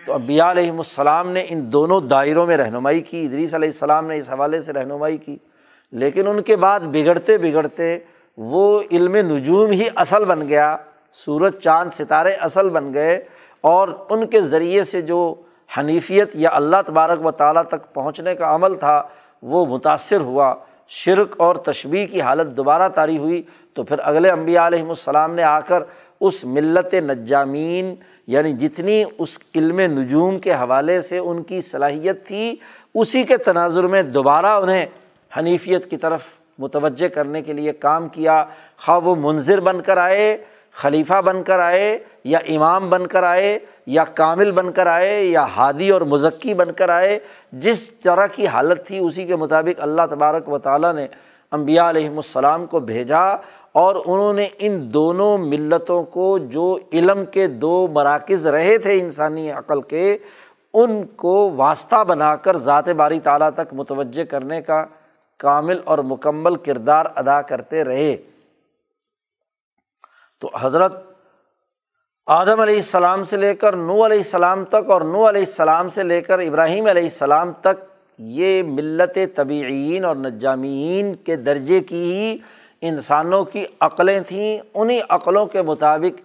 [0.07, 4.19] تو ابیا علیہم السلام نے ان دونوں دائروں میں رہنمائی کی، ادریس علیہ السلام نے
[4.19, 5.39] اس حوالے سے رہنمائی کی۔
[5.93, 7.99] لیکن ان کے بعد بگڑتے بگڑتے
[8.37, 10.77] وہ علم نجوم ہی اصل بن گیا،
[11.13, 13.25] سورج، چاند، ستارے اصل بن گئے
[13.61, 15.35] اور ان کے ذریعے سے جو
[15.79, 19.03] حنیفیت یا اللہ تبارک و تعالیٰ تک پہنچنے کا عمل تھا،
[19.43, 20.55] وہ متاثر ہوا۔
[20.89, 23.43] شرک اور تشبیح کی حالت دوبارہ طاری ہوئی۔
[23.75, 25.83] تو پھر اگلے انبیاء علیہم السلام نے آ کر
[26.21, 27.95] اس ملت نجامین
[28.27, 32.57] یعنی جتنی اس علم نجوم کے حوالے سے ان کی صلاحیت تھی،
[32.95, 34.87] اسی کے تناظر میں دوبارہ انہیں
[35.37, 36.23] حنیفیت کی طرف
[36.59, 38.45] متوجہ کرنے کے لیے کام کیا۔
[38.79, 40.37] خواہ وہ منظر بن کر آئے،
[40.73, 45.47] خلیفہ بن کر آئے، یا امام بن کر آئے، یا کامل بن کر آئے، یا
[45.57, 47.19] ہادی اور مذکی بن کر آئے،
[47.53, 51.07] جس طرح کی حالت تھی، اسی کے مطابق اللہ تبارک و تعالیٰ نے
[51.51, 53.37] امبیا علیہم السلام کو بھیجا۔
[53.73, 59.51] اور انہوں نے ان دونوں ملتوں کو جو علم کے دو مراکز رہے تھے انسانی
[59.51, 60.19] عقل کے،
[60.75, 64.85] ان کو واسطہ بنا کر ذات باری تعالیٰ تک متوجہ کرنے کا
[65.39, 68.17] کامل اور مکمل کردار ادا کرتے رہے۔
[70.41, 70.93] تو حضرت
[72.27, 76.03] آدم علیہ السلام سے لے کر نو علیہ السلام تک اور نو علیہ السلام سے
[76.03, 77.85] لے کر ابراہیم علیہ السلام تک
[78.19, 82.39] یہ ملت طبعین اور نجامین کے درجے کی ہی
[82.83, 86.21] انسانوں کی عقلیں تھیں انہیں عقلوں کے مطابق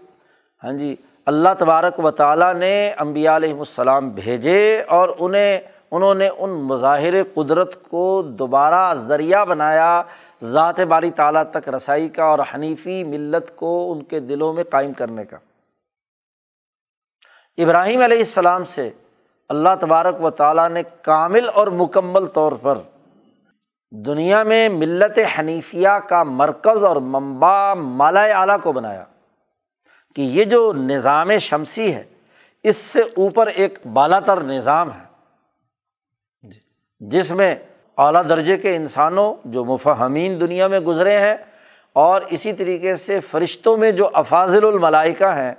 [0.63, 0.95] ہاں جی
[1.25, 5.59] اللہ تبارک و تعالیٰ نے امبیا علیہم السلام بھیجے اور انہیں،
[5.91, 10.03] انہوں نے ان مظاہر قدرت کو دوبارہ ذریعہ بنایا،
[10.43, 14.93] ذات باری تعالیٰ تک رسائی کا اور حنیفی ملت کو ان کے دلوں میں قائم
[14.93, 15.37] کرنے کا۔
[17.57, 18.89] ابراہیم علیہ السلام سے
[19.49, 22.77] اللہ تبارک و تعالیٰ نے کامل اور مکمل طور پر
[23.91, 29.03] دنیا میں ملت حنیفیہ کا مرکز اور منبع مالا اعلیٰ کو بنایا
[30.15, 32.03] کہ یہ جو نظام شمسی ہے،
[32.63, 35.03] اس سے اوپر ایک بالا تر نظام ہے۔
[36.43, 36.59] جی،
[37.01, 37.55] جس میں
[37.97, 41.35] اعلیٰ درجے کے انسانوں جو مفہمین دنیا میں گزرے ہیں
[41.95, 45.53] اور اسی طریقے سے فرشتوں میں جو افاظل الملائکہ ہیں،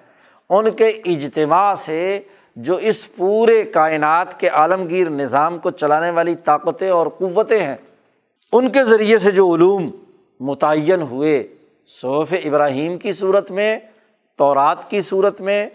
[0.50, 2.20] ان کے اجتماع سے
[2.56, 7.76] جو اس پورے کائنات کے عالمگیر نظام کو چلانے والی طاقتیں اور قوتیں ہیں
[8.52, 9.90] ان کے ذریعے سے جو علوم
[10.40, 11.46] متعین ہوئے
[12.00, 13.78] صوف ابراہیم کی صورت میں،
[14.38, 15.68] تورات کی صورت میں،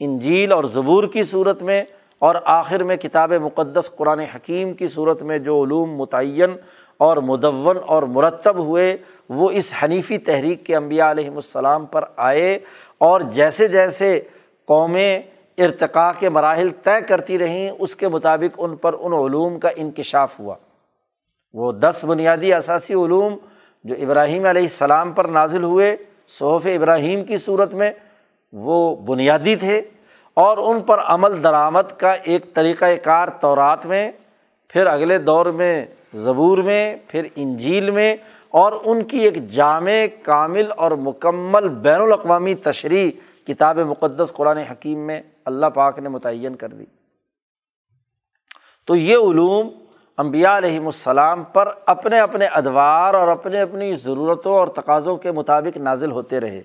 [0.00, 1.82] انجیل اور زبور کی صورت میں،
[2.18, 6.56] اور آخر میں کتاب مقدس قرآن حکیم کی صورت میں جو علوم متعین
[7.00, 8.96] اور مدون اور مرتب ہوئے،
[9.28, 12.58] وہ اس حنیفی تحریک کے انبیاء علیہم السلام پر آئے
[12.98, 14.20] اور جیسے جیسے
[14.68, 15.18] قومیں
[15.58, 20.38] ارتقاء کے مراحل طے کرتی رہیں، اس کے مطابق ان پر ان علوم کا انکشاف
[20.40, 20.54] ہوا۔
[21.54, 23.36] وہ دس بنیادی اثاثی علوم
[23.84, 25.96] جو ابراہیم علیہ السلام پر نازل ہوئے،
[26.28, 27.90] صحف ابراہیم کی صورت میں،
[28.52, 29.82] وہ بنیادی تھے
[30.34, 34.12] اور ان پر عمل درآمد کا ایک طریقۂ کار تورات میں،
[34.68, 38.16] پھر اگلے دور میں زبور میں، پھر انجیل میں
[38.48, 43.10] اور ان کی ایک جامع، کامل اور مکمل بین الاقوامی تشریح
[43.46, 46.84] کتاب مقدس قرآن حکیم میں اللہ پاک نے متعین کر دی۔
[48.86, 49.68] تو یہ علوم
[50.16, 55.76] امبیا علیہم السلام پر اپنے اپنے ادوار اور اپنے اپنی ضرورتوں اور تقاضوں کے مطابق
[55.76, 56.62] نازل ہوتے رہے۔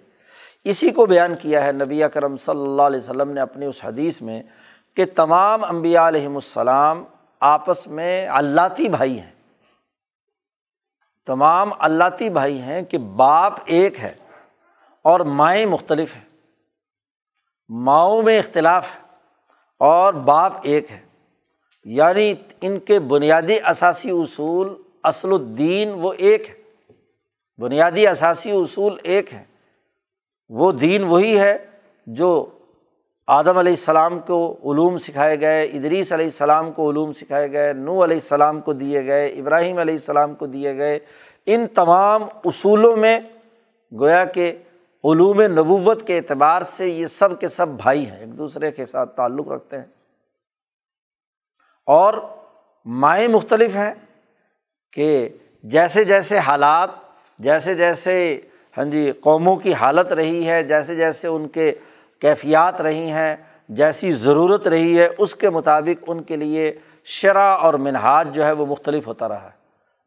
[0.64, 4.22] اسی کو بیان کیا ہے، نبی کرم صلی اللہ علیہ وسلم نے اپنی اس حدیث
[4.22, 4.43] میں
[4.95, 7.04] کہ تمام امبیا علیہم السلام
[7.39, 9.32] آپس میں اللہتی بھائی ہیں۔
[11.26, 14.14] تمام اللہتی بھائی ہیں کہ باپ ایک ہے
[15.02, 16.38] اور مائیں مختلف ہیں۔
[17.70, 19.02] ماؤں میں اختلاف ہے
[19.80, 21.07] اور باپ ایک ہے۔
[21.90, 24.74] یعنی ان کے بنیادی اثاثی اصول
[25.04, 26.56] اصل الدین وہ ایک ہے۔
[27.58, 29.44] بنیادی اثاثی اصول ایک ہے۔
[30.50, 31.58] وہ دین وہی ہے
[32.08, 32.46] جو
[33.28, 38.04] آدم علیہ السلام کو علوم سکھائے گئے، ادریس علیہ السلام کو علوم سکھائے گئے نو
[38.04, 41.00] علیہ السلام کو دیے گئے، ابراہیم علیہ السلام کو دیے گئے۔
[41.46, 43.20] ان تمام اصولوں میں
[44.00, 44.52] گویا کہ
[45.04, 49.16] علوم نبوت کے اعتبار سے یہ سب کے سب بھائی ہیں، ایک دوسرے کے ساتھ
[49.16, 49.97] تعلق رکھتے ہیں۔
[51.88, 52.14] اور
[52.86, 53.94] مائیں مختلف ہیں
[54.94, 55.30] کہ
[55.64, 56.90] جیسے جیسے حالات،
[57.40, 58.42] جیسے جیسے
[58.78, 61.72] ہاں جی قوموں کی حالت رہی ہے، جیسے جیسے ان کے
[62.20, 63.36] کیفیات رہی ہیں،
[63.70, 66.72] جیسی ضرورت رہی ہے، اس کے مطابق ان کے لیے
[67.04, 69.56] شرح اور منہاج جو ہے وہ مختلف ہوتا رہا ہے۔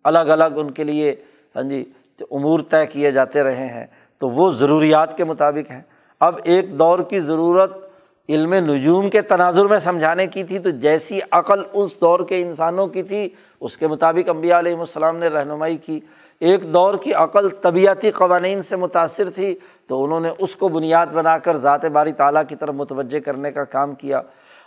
[0.05, 1.15] الگ الگ ان کے لیے
[1.57, 1.85] ہاں جی
[2.31, 3.87] امور طے کیے جاتے رہے ہیں،
[4.19, 5.83] تو وہ ضروریات کے مطابق ہیں۔
[6.21, 7.90] اب ایک دور کی ضرورت
[8.31, 12.87] علم نجوم کے تناظر میں سمجھانے کی تھی، تو جیسی عقل اس دور کے انسانوں
[12.87, 13.29] کی تھی،
[13.61, 16.01] اس کے مطابق امبیا علیہم السلام نے رہنمائی کی۔
[16.41, 21.07] ایک دور کی عقل طبیعتی قوانین سے متاثر تھی، تو انہوں نے اس کو بنیاد
[21.07, 24.21] بنا کر ذات باری تعالیٰ کی طرف متوجہ کرنے کا کام کیا۔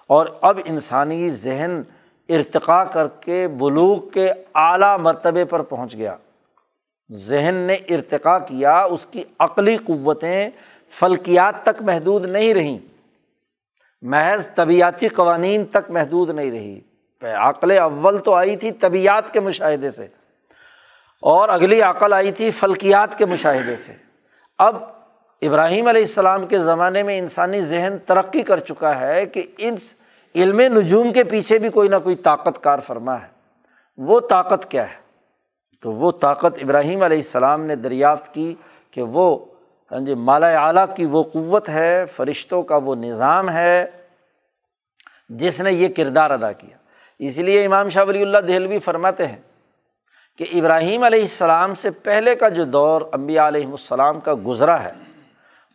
[0.08, 1.82] اور اب انسانی ذہن
[2.30, 6.16] ارتقا کر کے بلوغ کے اعلیٰ مرتبے پر پہنچ گیا۔
[7.12, 10.50] ذہن نے ارتقا کیا، اس کی عقلی قوتیں
[10.90, 12.93] فلکیات تک محدود نہیں رہیں۔
[14.04, 16.80] محض طبیعتی قوانین تک محدود نہیں رہی۔
[17.22, 20.08] عقل اول تو آئی تھی طبیعت کے مشاہدے سے،
[21.24, 23.94] اور اگلی عقل آئی تھی فلکیات کے مشاہدے سے۔
[24.60, 24.76] اب
[25.42, 29.76] ابراہیم علیہ السلام کے زمانے میں انسانی ذہن ترقی کر چکا ہے کہ ان
[30.36, 33.28] علم نجوم کے پیچھے بھی کوئی نہ کوئی طاقت کار فرما ہے۔
[33.98, 35.02] وہ طاقت کیا ہے؟
[35.84, 38.54] تو وہ طاقت ابراہیم علیہ السلام نے دریافت کی
[38.92, 39.38] کہ وہ
[39.94, 43.86] ہاں جی مالا اعلیٰ کی وہ قوت ہے، فرشتوں کا وہ نظام ہے،
[45.30, 46.78] جس نے یہ کردار ادا کیا۔
[47.20, 49.42] اس لیے امام شاہ ولی اللہ دہلوی فرماتے ہیں
[50.38, 54.92] کہ ابراہیم علیہ السلام سے پہلے کا جو دور امبیا علیہم السلام کا گزرا ہے،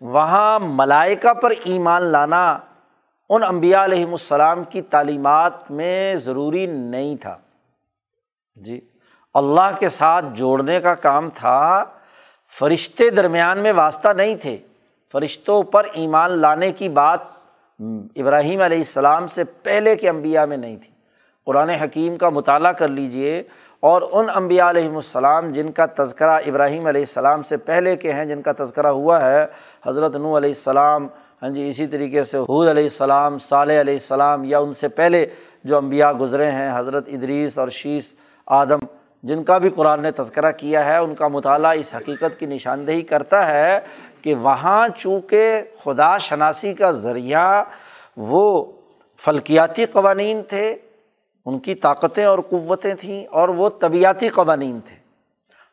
[0.01, 2.59] وہاں ملائکہ پر ایمان لانا
[3.31, 7.37] ان امبیا علیہم السلام کی تعلیمات میں ضروری نہیں تھا۔
[8.57, 8.81] جی
[9.35, 11.85] اللہ کے ساتھ جوڑنے کا کام تھا۔
[12.51, 14.57] فرشتے درمیان میں واسطہ نہیں تھے۔
[15.13, 17.21] فرشتوں پر ایمان لانے کی بات
[18.17, 20.91] ابراہیم علیہ السلام سے پہلے کے انبیاء میں نہیں تھی۔
[21.47, 23.43] قرآن حکیم کا مطالعہ کر لیجیے
[23.81, 28.25] اور ان امبیا علیہم السلام جن کا تذکرہ ابراہیم علیہ السلام سے پہلے کے ہیں،
[28.25, 29.47] جن کا تذکرہ ہوا ہے،
[29.87, 31.07] حضرت نو علیہ السلام
[31.43, 35.27] ہاں جی اسی طریقے سے حود علیہ السلام، صالح علیہ السلام یا ان سے پہلے
[35.65, 38.15] جو امبیا گزرے ہیں، حضرت ادریس اور شیش
[38.47, 38.79] آدم
[39.23, 43.03] جن کا بھی قرآن نے تذکرہ کیا ہے، ان کا مطالعہ اس حقیقت کی نشاندہی
[43.03, 43.79] کرتا ہے
[44.23, 47.65] کہ وہاں چونکہ خدا شناسی کا ذریعہ
[48.17, 48.65] وہ
[49.17, 50.77] فلکیاتی قوانین تھے،
[51.47, 54.97] ان کی طاقتیں اور قوتیں تھیں اور وہ طبیعتی قوانین تھے۔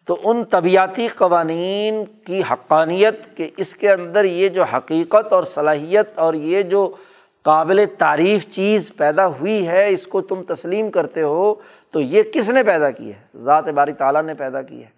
[0.06, 6.10] تو ان طبیعتی قوانین کی حقانیت کہ اس کے اندر یہ جو حقیقت اور صلاحیت
[6.16, 6.96] اور یہ جو
[7.44, 11.56] قابل تعریف چیز پیدا ہوئی ہے، اس کو تم تسلیم کرتے ہو
[11.96, 14.90] تو یہ کس نے پیدا کی ہے؟ ذات باری تعالیٰ نے پیدا کی ہے۔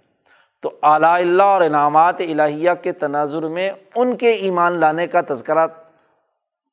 [0.61, 5.67] تو اعلیٰ اللہ اور انعامات الہیہ کے تناظر میں ان کے ایمان لانے کا تذکرہ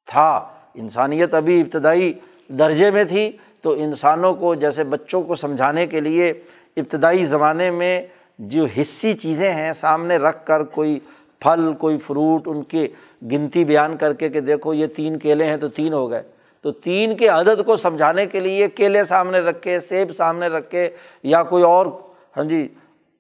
[0.07, 2.12] تھا۔ انسانیت ابھی ابتدائی
[2.49, 6.31] درجے میں تھی۔ تو انسانوں کو جیسے بچوں کو سمجھانے کے لیے
[6.77, 8.07] ابتدائی زمانے میں
[8.39, 11.01] جو حصی چیزیں ہیں سامنے رکھ کر کوئی
[11.39, 12.89] پھل، کوئی فروٹ، ان کی
[13.22, 16.22] گنتی بیان کر کے کہ دیکھو یہ تین کیلے ہیں تو تین ہو گئے۔
[16.65, 20.91] تو تین کے عدد کو سمجھانے کے لیے کیلے سامنے رکھے، سیب سامنے رکھے
[21.23, 21.87] یا کوئی اور
[22.37, 22.69] ہاں جی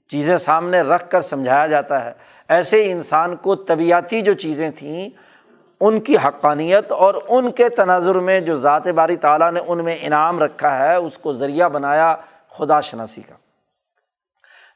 [0.08, 2.12] چیزیں سامنے رکھ کر سمجھایا جاتا ہے۔
[2.48, 5.10] ایسے انسان کو طبیعتی جو چیزیں تھیں،
[5.80, 9.96] ان کی حقانیت اور ان کے تناظر میں جو ذات باری تعالیٰ نے ان میں
[10.00, 12.16] انعام رکھا ہے، اس کو ذریعہ بنایا
[12.58, 13.34] خدا شناسی کا۔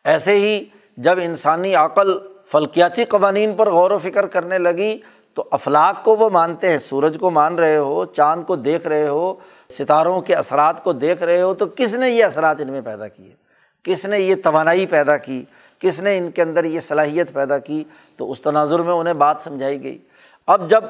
[0.05, 0.64] ایسے ہی
[0.97, 4.99] جب انسانی عقل فلکیاتی قوانین پر غور و فکر کرنے لگی
[5.39, 9.09] تو افلاق کو وہ مانتے ہیں، سورج کو مان رہے ہو، چاند کو دیکھ رہے
[9.09, 9.34] ہو،
[9.70, 13.09] ستاروں کے اثرات کو دیکھ رہے ہو، تو کس نے یہ اثرات ان میں پیدا
[13.09, 13.34] کیے؟
[13.82, 15.45] کس نے یہ توانائی پیدا کی؟
[15.78, 17.84] کس نے ان کے اندر یہ صلاحیت پیدا کی؟
[18.16, 19.99] تو اس تناظر میں انہیں بات سمجھائی گئی۔
[20.47, 20.84] اب جب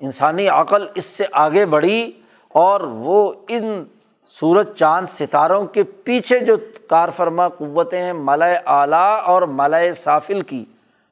[0.00, 2.12] انسانی عقل اس سے آگے بڑھی
[2.48, 3.84] اور وہ ان
[4.26, 6.56] سورج، چاند، ستاروں کے پیچھے جو
[6.88, 10.64] کار فرما قوتیں ہیں، ملائے اعلیٰ اور ملائے صافل کی،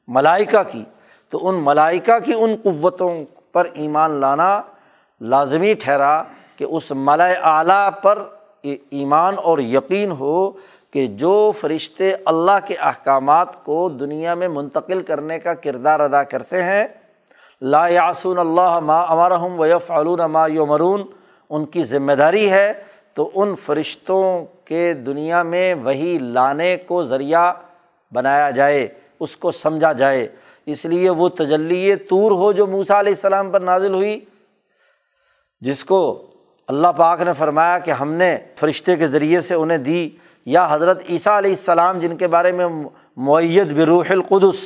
[0.07, 0.83] ملائکہ کی
[1.31, 3.13] تو ان ملائکہ کی ان قوتوں
[3.53, 4.49] پر ایمان لانا
[5.21, 6.21] لازمی ٹھہرا
[6.57, 8.23] کہ اس ملائے اعلیٰ پر
[8.63, 10.49] ایمان اور یقین ہو
[10.93, 16.63] کہ جو فرشتے اللہ کے احکامات کو دنیا میں منتقل کرنے کا کردار ادا کرتے
[16.63, 16.87] ہیں،
[17.61, 21.03] لا یاسون اللہ ما امرحم ویف علون ما یومرون
[21.51, 22.71] ان کی ذمہ داری ہے
[23.13, 24.23] تو ان فرشتوں
[24.65, 27.51] کے دنیا میں وہی لانے کو ذریعہ
[28.11, 28.87] بنایا جائے،
[29.19, 30.27] اس کو سمجھا جائے۔
[30.67, 34.19] اس لیے وہ تجلی طور ہو جو موسا علیہ السلام پر نازل ہوئی،
[35.61, 35.99] جس کو
[36.69, 40.09] اللہ پاک نے فرمایا کہ ہم نے فرشتے کے ذریعے سے انہیں دی،
[40.47, 42.67] یا حضرت عیسیٰ علیہ السلام جن کے بارے میں
[43.17, 44.59] معیت بروح القدس،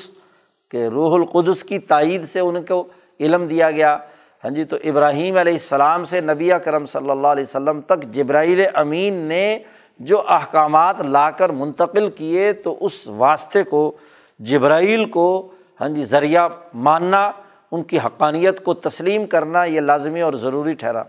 [0.72, 2.84] کہ روح القدس کی تائید سے ان کو
[3.20, 3.98] علم دیا گیا۔
[4.44, 8.64] ہاں جی تو ابراہیم علیہ السلام سے نبی کرم صلی اللہ علیہ وسلم تک جبرائیل
[8.74, 9.60] امین نے
[10.00, 13.92] جو احکامات لا کر منتقل کیے، تو اس واسطے کو،
[14.40, 15.51] جبرائیل کو
[15.82, 17.32] ہاں جی ذریعہ ماننا،
[17.72, 21.04] ان کی حقانیت کو تسلیم کرنا یہ لازمی اور ضروری ٹھہرا۔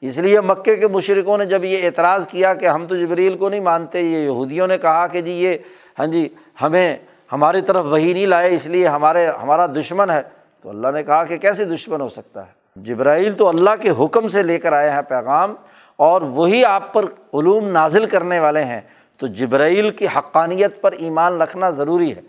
[0.00, 3.48] اس لیے مکے کے مشرقوں نے جب یہ اعتراض کیا کہ ہم تو جبریل کو
[3.48, 5.56] نہیں مانتے، یہ یہودیوں نے کہا کہ جی یہ
[5.98, 6.28] ہاں جی
[6.62, 6.96] ہمیں،
[7.32, 10.22] ہماری طرف وہی نہیں لائے، اس لیے ہمارے، ہمارا دشمن ہے۔
[10.62, 14.28] تو اللہ نے کہا کہ کیسے دشمن ہو سکتا ہے؟ جبرائیل تو اللہ کے حکم
[14.28, 15.54] سے لے کر آئے ہیں پیغام،
[15.96, 17.04] اور وہی آپ پر
[17.34, 18.80] علوم نازل کرنے والے ہیں۔
[19.16, 22.20] تو جبرائیل کی حقانیت پر ایمان رکھنا ضروری ہے۔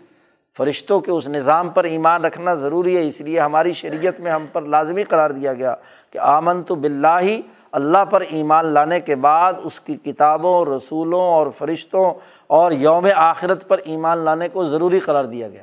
[0.56, 4.46] فرشتوں کے اس نظام پر ایمان رکھنا ضروری ہے، اس لیے ہماری شریعت میں ہم
[4.52, 5.74] پر لازمی قرار دیا گیا
[6.10, 7.40] کہ آمن تو بلّہ
[7.72, 12.10] اللہ پر ایمان لانے کے بعد اس کی کتابوں، رسولوں اور فرشتوں
[12.46, 15.62] اور یوم آخرت پر ایمان لانے کو ضروری قرار دیا گیا۔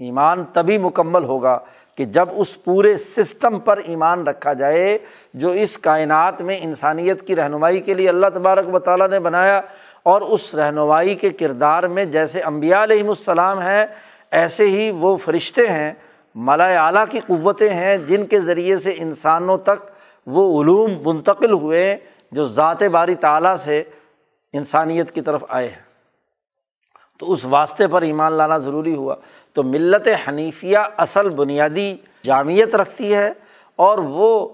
[0.00, 1.58] ایمان تبھی مکمل ہوگا
[1.94, 4.98] کہ جب اس پورے سسٹم پر ایمان رکھا جائے
[5.34, 9.60] جو اس کائنات میں انسانیت کی رہنمائی کے لیے اللہ تبارک و تعالیٰ نے بنایا
[10.06, 13.86] اور اس رہنمائی کے کردار میں جیسے امبیا علیہم السلام ہیں،
[14.30, 15.92] ایسے ہی وہ فرشتے ہیں
[16.34, 19.84] ملا اعلیٰ کی قوتیں ہیں، جن کے ذریعے سے انسانوں تک
[20.26, 21.96] وہ علوم منتقل ہوئے
[22.32, 23.82] جو ذات باری تعلیٰ سے
[24.52, 25.82] انسانیت کی طرف آئے ہیں۔
[27.18, 29.14] تو اس واسطے پر ایمان لانا ضروری ہوا۔
[29.52, 33.32] تو ملت حنیفیہ اصل بنیادی جامعت رکھتی ہے
[33.76, 34.48] اور وہ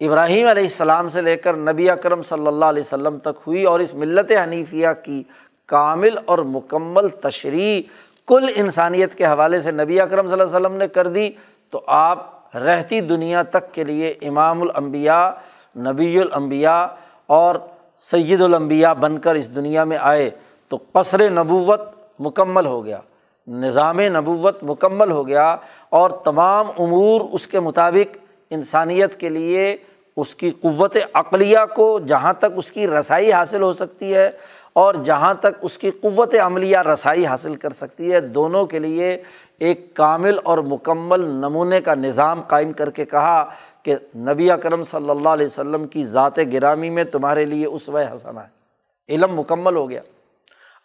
[0.00, 3.80] ابراہیم علیہ السلام سے لے کر نبی اکرم صلی اللہ علیہ وسلم تک ہوئی اور
[3.80, 5.22] اس ملت حنیفیہ کی
[5.68, 7.80] کامل اور مکمل تشریح
[8.28, 11.28] کل انسانیت کے حوالے سے نبی اکرم صلی اللہ علیہ وسلم نے کر دی،
[11.72, 15.30] تو آپ رہتی دنیا تک کے لیے امام الانبیاء،
[15.76, 16.82] نبی الانبیاء
[17.26, 17.56] اور
[18.04, 20.30] سید الانبیاء بن کر اس دنیا میں آئے،
[20.70, 21.80] تو قصر نبوت
[22.20, 23.00] مکمل ہو گیا،
[23.48, 25.48] نظام نبوت مکمل ہو گیا
[25.90, 28.16] اور تمام امور اس کے مطابق
[28.50, 29.76] انسانیت کے لیے
[30.16, 34.30] اس کی قوت عقلیہ کو جہاں تک اس کی رسائی حاصل ہو سکتی ہے
[34.72, 39.22] اور جہاں تک اس کی قوت عملیہ رسائی حاصل کر سکتی ہے، دونوں کے لیے
[39.58, 43.44] ایک کامل اور مکمل نمونے کا نظام قائم کر کے کہا
[43.82, 47.96] کہ نبی اکرم صلی اللہ علیہ وسلم کی ذات گرامی میں تمہارے لیے اس و
[47.96, 50.00] حسنا ہے۔ علم مکمل ہو گیا۔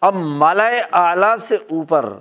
[0.02, 2.14] اب مالائے اعلیٰ سے اوپر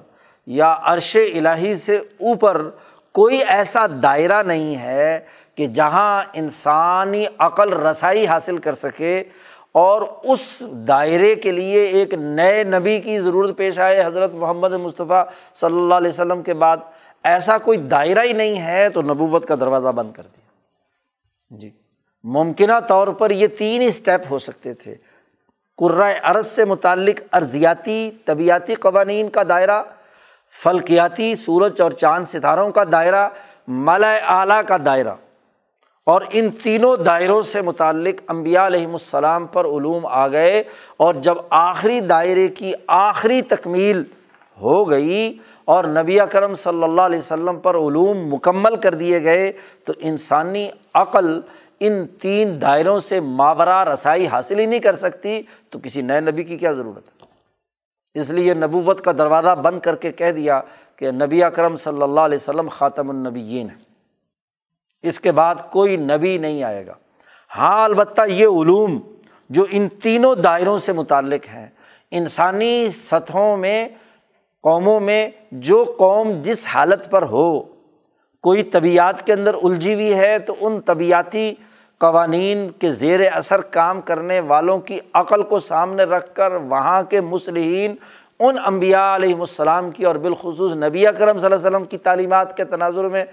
[0.47, 2.71] یا عرش الہی سے اوپر
[3.13, 5.21] کوئی ایسا دائرہ نہیں ہے
[5.55, 9.25] کہ جہاں انسانی عقل رسائی حاصل کر سکے
[9.73, 15.25] اور اس دائرے کے لیے ایک نئے نبی کی ضرورت پیش آئے حضرت محمد مصطفیٰ
[15.55, 16.77] صلی اللہ علیہ وسلم کے بعد،
[17.23, 21.71] ایسا کوئی دائرہ ہی نہیں ہے تو نبوت کا دروازہ بند کر دیا۔ جی
[22.25, 24.95] ممکنہ طور پر یہ تین اسٹیپ ہو سکتے تھے۔
[25.79, 29.83] قرائے عرض سے متعلق ارضیاتی، طبیعتی قوانین کا دائرہ
[30.51, 33.29] فلکیاتی سورج اور چاند ستاروں کا دائرہ
[33.69, 35.15] مالا اعلیٰ کا دائرہ۔
[36.05, 40.63] اور ان تینوں دائروں سے متعلق امبیا علیہم السلام پر علوم آ گئے۔
[40.97, 44.03] اور جب آخری دائرے کی آخری تکمیل
[44.61, 49.53] ہو گئی اور نبی کرم صلی اللہ علیہ وسلم پر علوم مکمل کر دیے گئے،
[49.85, 51.41] تو انسانی عقل
[51.81, 56.43] ان تین دائروں سے مابرا رسائی حاصل ہی نہیں کر سکتی۔ تو کسی نئے نبی
[56.43, 57.20] کی کیا ضرورت؟ ہے
[58.15, 60.61] اس لیے نبوت کا دروازہ بند کر کے کہہ دیا
[60.97, 66.39] کہ نبی اکرم صلی اللہ علیہ وسلم خاتم النبیین ہے اس کے بعد کوئی نبی
[66.39, 66.95] نہیں آئے گا۔
[67.57, 68.99] ہاں البتہ یہ علوم
[69.51, 71.67] جو ان تینوں دائروں سے متعلق ہیں،
[72.11, 73.89] انسانی سطحوں میں،
[74.63, 77.63] قوموں میں، جو قوم جس حالت پر ہو،
[78.41, 81.55] کوئی طبیعت کے اندر الجھی ہوئی ہے تو ان طبیعتی
[82.01, 87.21] قوانین کے زیر اثر کام کرنے والوں کی عقل کو سامنے رکھ کر وہاں کے
[87.21, 87.95] مسلمین
[88.39, 92.57] ان امبیا علیہم السلام کی اور بالخصوص نبی کرم صلی اللہ علیہ وسلم کی تعلیمات
[92.57, 93.25] کے تناظر میں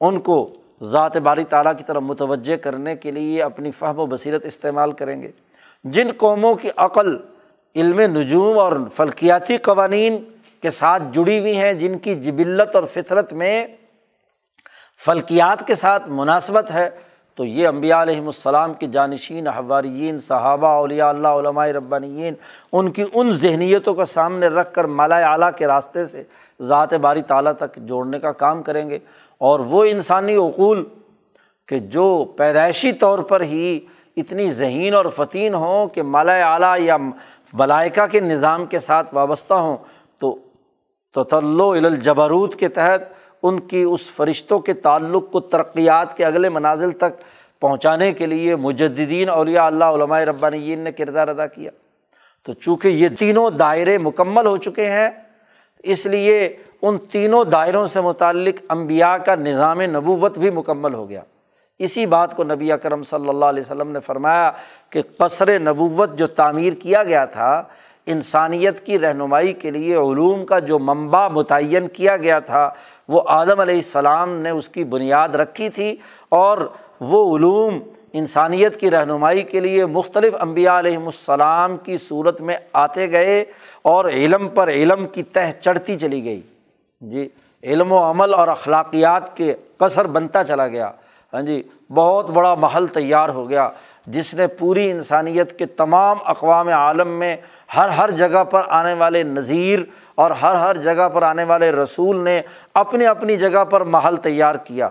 [0.00, 4.44] ان کو ذات باری تعالیٰ کی طرف متوجہ کرنے کے لیے اپنی فہم و بصیرت
[4.44, 5.30] استعمال کریں گے۔
[5.84, 7.16] جن قوموں کی عقل،
[7.76, 10.24] علم نجوم اور فلکیاتی قوانین
[10.60, 13.66] کے ساتھ جڑی ہوئی ہیں، جن کی جبلت اور فطرت میں
[15.04, 16.90] فلکیات کے ساتھ مناسبت ہے
[17.38, 22.34] تو یہ امبیا علیہم السلام کے جانشین حوارین صحابہ، اولیاء اللہ، علماء ربانین
[22.72, 26.22] ان کی ان ذہنیتوں کا سامنے رکھ کر مالا اعلیٰ کے راستے سے
[26.60, 28.98] ذات باری تعالیٰ تک جوڑنے کا کام کریں گے۔
[29.38, 30.84] اور وہ انسانی اقول
[31.66, 33.80] کہ جو پیدائشی طور پر ہی
[34.16, 36.96] اتنی ذہین اور فتین ہوں کہ مالا اعلیٰ یا
[37.52, 39.76] بلائکہ کے نظام کے ساتھ وابستہ ہوں،
[40.18, 40.38] تو
[41.14, 46.90] تطلو الجبروت کے تحت ان کی اس فرشتوں کے تعلق کو ترقیات کے اگلے منازل
[46.90, 47.22] تک
[47.60, 51.70] پہنچانے کے لیے مجدین اولیاء اللہ، علماء ربانیین نے کردار ادا کیا۔
[52.42, 55.10] تو چونکہ یہ تینوں دائرے مکمل ہو چکے ہیں،
[55.82, 61.20] اس لیے ان تینوں دائروں سے متعلق امبیا کا نظام نبوت بھی مکمل ہو گیا۔
[61.78, 64.50] اسی بات کو نبی اکرم صلی اللہ علیہ وسلم نے فرمایا
[64.90, 67.64] کہ قصر نبوت جو تعمیر کیا گیا تھا
[68.10, 72.68] انسانیت کی رہنمائی کے لیے علوم کا جو منبع متعین کیا گیا تھا،
[73.08, 75.94] وہ آدم علیہ السلام نے اس کی بنیاد رکھی تھی
[76.28, 76.58] اور
[77.00, 77.78] وہ علوم
[78.12, 83.44] انسانیت کی رہنمائی کے لیے مختلف امبیا علیہم السلام کی صورت میں آتے گئے
[83.82, 86.40] اور علم پر علم کی تہ چڑھتی چلی گئی۔
[87.02, 87.28] جی
[87.62, 90.90] علم و عمل اور اخلاقیات کے قصر بنتا چلا گیا۔
[91.32, 93.68] ہاں جی بہت بڑا محل تیار ہو گیا،
[94.06, 97.36] جس نے پوری انسانیت کے تمام اقوام عالم میں
[97.76, 99.80] ہر ہر جگہ پر آنے والے نظیر
[100.14, 102.40] اور ہر ہر جگہ پر آنے والے رسول نے
[102.74, 104.88] اپنی اپنی جگہ پر محل تیار کیا،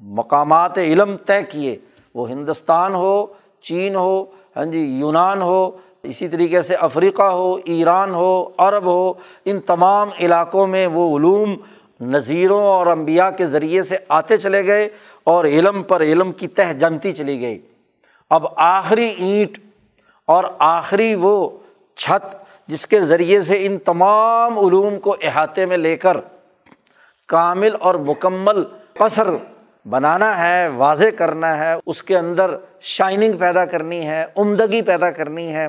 [0.00, 1.76] مقامات علم طے کیے۔
[2.14, 3.26] وہ ہندوستان ہو،
[3.62, 4.24] چین ہو
[4.56, 5.70] ہاں جی یونان ہو،
[6.02, 9.12] اسی طریقے سے افریقہ ہو، ایران ہو، عرب ہو،
[9.44, 11.54] ان تمام علاقوں میں وہ علوم
[12.00, 14.88] نظیروں اور امبیا کے ذریعے سے آتے چلے گئے
[15.24, 17.58] اور علم پر علم کی تہ جمتی چلی گئی۔
[18.30, 19.58] اب آخری اینٹ
[20.26, 21.50] اور آخری وہ
[21.96, 22.36] چھت
[22.66, 26.16] جس کے ذریعے سے ان تمام علوم کو احاطے میں لے کر
[27.28, 28.64] کامل اور مکمل
[28.98, 29.26] قصر
[29.88, 35.54] بنانا ہے، واضح کرنا ہے، اس کے اندر شائننگ پیدا کرنی ہے، عمدگی پیدا کرنی
[35.54, 35.68] ہے،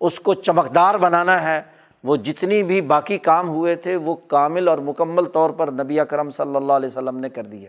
[0.00, 1.62] اس کو چمکدار بنانا ہے۔
[2.04, 6.30] وہ جتنی بھی باقی کام ہوئے تھے، وہ کامل اور مکمل طور پر نبی اکرم
[6.30, 7.68] صلی اللہ علیہ وسلم نے کر دیے۔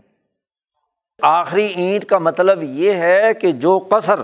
[1.21, 4.21] آخری اینٹ کا مطلب یہ ہے کہ جو قصر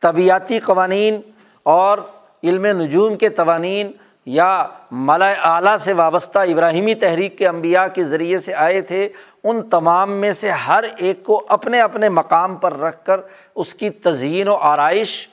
[0.00, 1.20] طبیعتی قوانین
[1.62, 1.98] اور
[2.42, 3.90] علم نجوم کے قوانین
[4.26, 9.08] یا مالا اعلیٰ سے وابستہ ابراہیمی تحریک کے انبیاء کے ذریعے سے آئے تھے،
[9.44, 13.20] ان تمام میں سے ہر ایک کو اپنے اپنے مقام پر رکھ کر
[13.54, 15.28] اس کی تزئین و آرائش،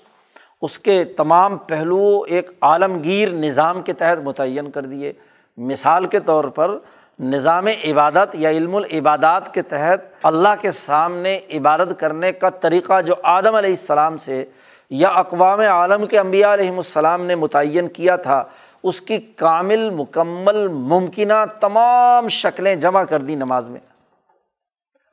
[0.62, 5.14] اس کے تمام پہلو ایک عالمگیر نظام کے تحت متعین کر دیے۔
[5.58, 6.78] مثال کے طور پر
[7.20, 13.14] نظام عبادت یا علم العبادات کے تحت اللہ کے سامنے عبادت کرنے کا طریقہ جو
[13.24, 14.46] آدم علیہ السلام سے
[14.90, 18.44] یا اقوام عالم کے انبیاء علیہم السلام نے متعین کیا تھا،
[18.84, 23.80] اس کی کامل، مکمل ممکنہ تمام شکلیں جمع کر دی نماز میں۔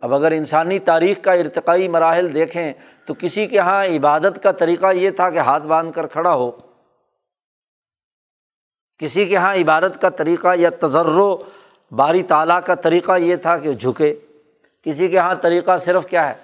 [0.01, 2.73] اب اگر انسانی تاریخ کا ارتقائی مراحل دیکھیں
[3.07, 6.51] تو کسی کے یہاں عبادت کا طریقہ یہ تھا کہ ہاتھ باندھ کر کھڑا ہو۔
[8.99, 11.37] کسی کے یہاں عبادت کا طریقہ یا تجرو
[11.91, 14.21] باری تعالیٰ کا طریقہ یہ تھا کہ جھکے۔
[14.85, 16.35] کسی کے یہاں طریقہ صرف کیا ہے؟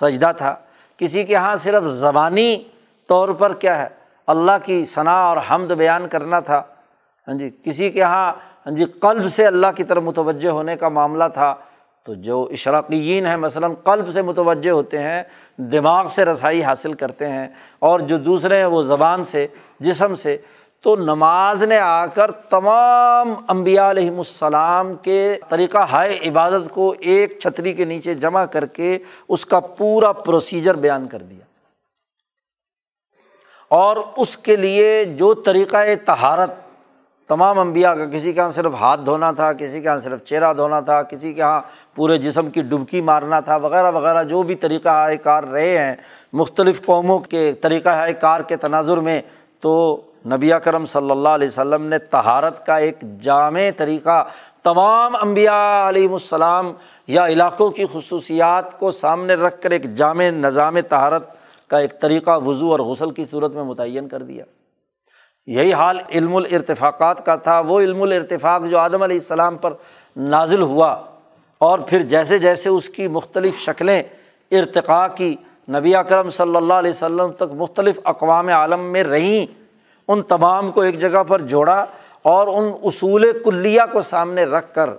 [0.00, 0.56] سجدہ تھا۔
[0.96, 2.64] کسی کے یہاں صرف زبانی
[3.06, 3.88] طور پر کیا ہے؟
[4.26, 6.62] اللہ کی ثنا اور حمد بیان کرنا تھا۔
[7.28, 8.32] ہاں جی کسی کے یہاں
[8.66, 11.54] ہاں جی قلب سے اللہ کی طرف متوجہ ہونے کا معاملہ تھا۔
[12.04, 15.22] تو جو اشراقیین ہیں، مثلاً قلب سے متوجہ ہوتے ہیں،
[15.56, 17.48] دماغ سے رسائی حاصل کرتے ہیں،
[17.78, 19.46] اور جو دوسرے ہیں، وہ زبان سے،
[19.80, 20.36] جسم سے۔
[20.86, 27.38] تو نماز نے آ کر تمام امبیا علیہم السلام کے طریقہ ہائے عبادت کو ایک
[27.38, 28.98] چھتری کے نیچے جمع کر کے
[29.28, 31.44] اس کا پورا پروسیجر بیان کر دیا۔
[33.68, 36.50] اور اس کے لیے جو طریقۂ تہارت
[37.28, 40.54] تمام انبیاء کا کسی کے یہاں صرف ہاتھ دھونا تھا، کسی کے یہاں صرف چہرہ
[40.54, 41.60] دھونا تھا، کسی کے یہاں
[41.94, 45.94] پورے جسم کی ڈبکی مارنا تھا، وغیرہ وغیرہ جو بھی طریقہ ہائے کار رہے ہیں،
[46.32, 49.22] مختلف قوموں کے طریقہ ہائے کار کے تناظر میں،
[49.60, 54.24] تو نبی کرم صلی اللہ علیہ وسلم نے تہارت کا ایک جامع طریقہ
[54.62, 56.72] تمام انبیاء علیہ السلام
[57.06, 61.22] یا علاقوں کی خصوصیات کو سامنے رکھ کر ایک جامع نظام تہارت
[61.68, 64.44] کا ایک طریقہ وضو اور غسل کی صورت میں متعین کر دیا۔
[65.46, 69.72] یہی حال علم الارتفاقات کا تھا۔ وہ علم الارتفاق جو آدم علیہ السلام پر
[70.16, 71.02] نازل ہوا
[71.58, 74.02] اور پھر جیسے جیسے اس کی مختلف شکلیں
[74.50, 75.36] ارتقاء کی،
[75.68, 79.65] نبی اکرم صلی اللہ علیہ وسلم تک مختلف اقوام عالم میں رہیں۔
[80.08, 81.84] ان تمام کو ایک جگہ پر جوڑا
[82.22, 84.90] اور ان اصول کلیہ کو سامنے رکھ کر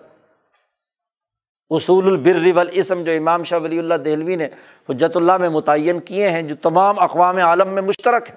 [1.72, 4.48] اصول البر والاسم جو امام شاہ ولی اللہ دہلوی نے
[4.90, 8.36] حجت اللہ میں متعین کیے ہیں، جو تمام اقوام عالم میں مشترک ہے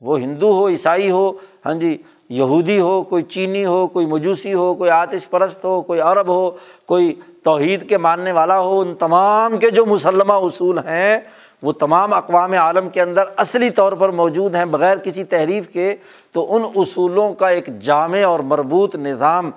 [0.00, 1.32] وہ ہندو ہو، عیسائی ہو
[1.66, 1.96] ہاں جی
[2.28, 6.50] یہودی ہو، کوئی چینی ہو، کوئی مجوسی ہو، کوئی آتش پرست ہو، کوئی عرب ہو،
[6.86, 7.12] کوئی
[7.42, 11.18] توحید کے ماننے والا ہو، ان تمام کے جو مسلمہ اصول ہیں
[11.62, 15.94] وہ تمام اقوام عالم کے اندر اصلی طور پر موجود ہیں بغیر کسی تحریف کے،
[16.32, 19.50] تو ان اصولوں کا ایک جامع اور مربوط نظام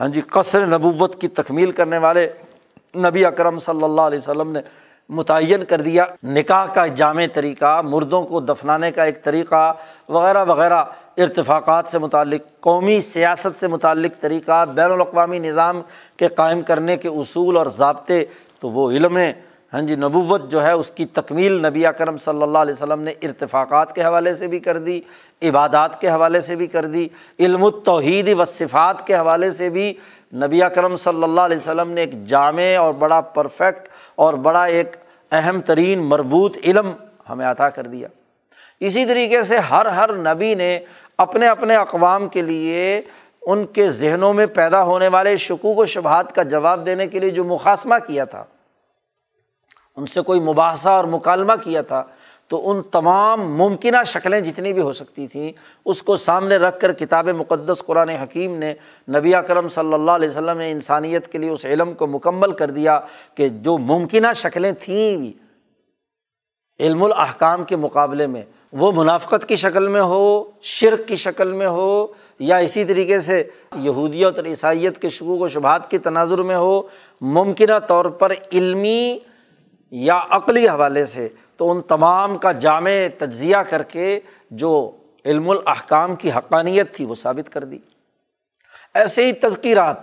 [0.00, 2.26] ہاں جی قصر نبوت کی تکمیل کرنے والے
[2.96, 4.60] نبی اکرم صلی اللہ علیہ وسلم نے
[5.08, 9.72] متعین کر دیا۔ نکاح کا جامع طریقہ، مردوں کو دفنانے کا ایک طریقہ،
[10.08, 10.84] وغیرہ وغیرہ
[11.16, 15.82] ارتفاقات سے متعلق، قومی سیاست سے متعلق طریقہ، بین الاقوامی نظام
[16.16, 18.24] کے قائم کرنے کے اصول اور ضابطے،
[18.60, 19.18] تو وہ علم
[19.74, 23.12] ہاں جی نبوت جو ہے، اس کی تکمیل نبی اکرم صلی اللہ علیہ وسلم نے
[23.22, 25.00] ارتفاقات کے حوالے سے بھی کر دی،
[25.42, 29.92] عبادات کے حوالے سے بھی کر دی، علم التوحید و صفات کے حوالے سے بھی
[30.34, 34.96] نبی اکرم صلی اللہ علیہ وسلم نے ایک جامع اور بڑا پرفیکٹ اور بڑا ایک
[35.32, 36.92] اہم ترین مربوط علم
[37.30, 38.08] ہمیں عطا کر دیا۔
[38.80, 40.78] اسی طریقے سے ہر ہر نبی نے
[41.18, 43.00] اپنے اپنے اقوام کے لیے
[43.42, 47.30] ان کے ذہنوں میں پیدا ہونے والے شکوک و شبہات کا جواب دینے کے لیے
[47.30, 48.44] جو مقاصمہ کیا تھا
[49.96, 52.02] ان سے کوئی مباحثہ اور مکالمہ کیا تھا،
[52.50, 55.50] تو ان تمام ممکنہ شکلیں جتنی بھی ہو سکتی تھیں،
[55.86, 58.72] اس کو سامنے رکھ کر کتاب مقدس قرآن حکیم نے
[59.08, 62.70] نبی اکرم صلی اللہ علیہ وسلم نے انسانیت کے لیے اس علم کو مکمل کر
[62.70, 62.98] دیا
[63.34, 65.32] کہ جو ممکنہ شکلیں تھیں بھی
[66.80, 68.42] علم الاحکام کے مقابلے میں،
[68.72, 72.06] وہ منافقت کی شکل میں ہو، شرک کی شکل میں ہو،
[72.40, 73.42] یا اسی طریقے سے
[73.76, 76.82] یہودیت اور عیسائیت کے شکوک و شبہات کی تناظر میں ہو،
[77.20, 79.18] ممکنہ طور پر علمی
[79.96, 84.90] یا عقلی حوالے سے تو ان تمام کا جامع تجزیہ کر کے جو
[85.24, 87.78] علم الاحکام کی حقانیت تھی وہ ثابت کر دی۔
[88.94, 89.96] ایسے ہی تذکیرات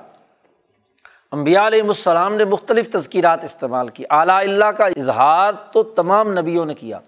[1.31, 6.65] امبیا علیہم السلام نے مختلف تذکیرات استعمال کی۔ اعلیٰ اللہ کا اظہار تو تمام نبیوں
[6.65, 6.99] نے کیا۔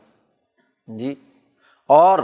[0.88, 1.16] جی
[1.88, 2.20] اور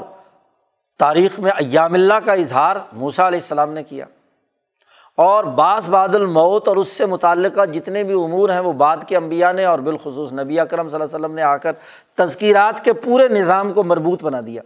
[1.00, 4.06] تاریخ میں ایام اللہ کا اظہار موسا علیہ السلام نے کیا۔
[5.20, 9.18] اور بعض بادل موت اور اس سے متعلقہ جتنے بھی امور ہیں وہ بعد کے
[9.18, 11.72] انبیاء نے اور بالخصوص نبی اکرم صلی اللہ علیہ وسلم نے آ کر
[12.18, 14.62] تذکیرات کے پورے نظام کو مربوط بنا دیا۔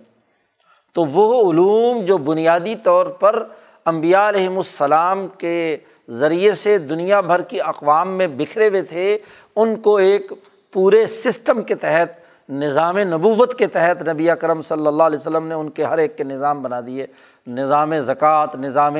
[0.95, 3.43] تو وہ علوم جو بنیادی طور پر
[3.85, 5.77] امبیا علیہم السلام کے
[6.09, 9.17] ذریعے سے دنیا بھر کی اقوام میں بکھرے ہوئے تھے،
[9.55, 10.31] ان کو ایک
[10.73, 15.55] پورے سسٹم کے تحت نظام نبوت کے تحت نبی اکرم صلی اللہ علیہ وسلم نے
[15.55, 17.07] ان کے ہر ایک کے نظام بنا دیے۔
[17.47, 18.95] نظام زکوٰۃ، نظام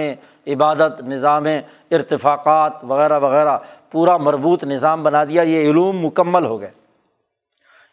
[0.47, 1.45] عبادت، نظام
[1.91, 3.57] ارتفاقات وغیرہ وغیرہ،
[3.91, 6.71] پورا مربوط نظام بنا دیا۔ یہ علوم مکمل ہو گئے۔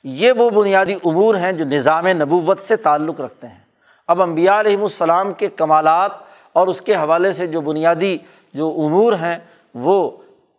[0.04, 3.70] یہ وہ بنیادی امور ہیں جو نظام نبوت سے تعلق رکھتے ہیں۔
[4.08, 6.10] اب امبیا علیہم السلام کے کمالات
[6.52, 8.18] اور اس کے حوالے سے جو بنیادی
[8.54, 9.38] جو امور ہیں،
[9.74, 10.10] وہ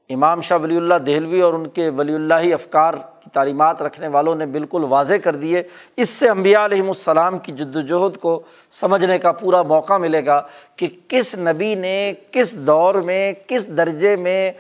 [0.09, 2.93] امام شاہ ولی اللہ دہلوی اور ان کے ولی اللہ افکار
[3.33, 5.63] تعلیمات رکھنے والوں نے بالکل واضح کر دیے۔
[5.97, 8.41] اس سے امبیا علیہم السلام کی جد وجہد کو
[8.71, 10.41] سمجھنے کا پورا موقع ملے گا
[10.75, 14.51] کہ کس نبی نے کس دور میں، کس درجے میں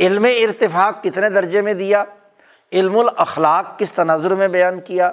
[0.00, 2.04] علم ارتفاق کتنے درجے میں دیا،
[2.72, 5.10] علم الاخلاق کس تناظر میں بیان کیا۔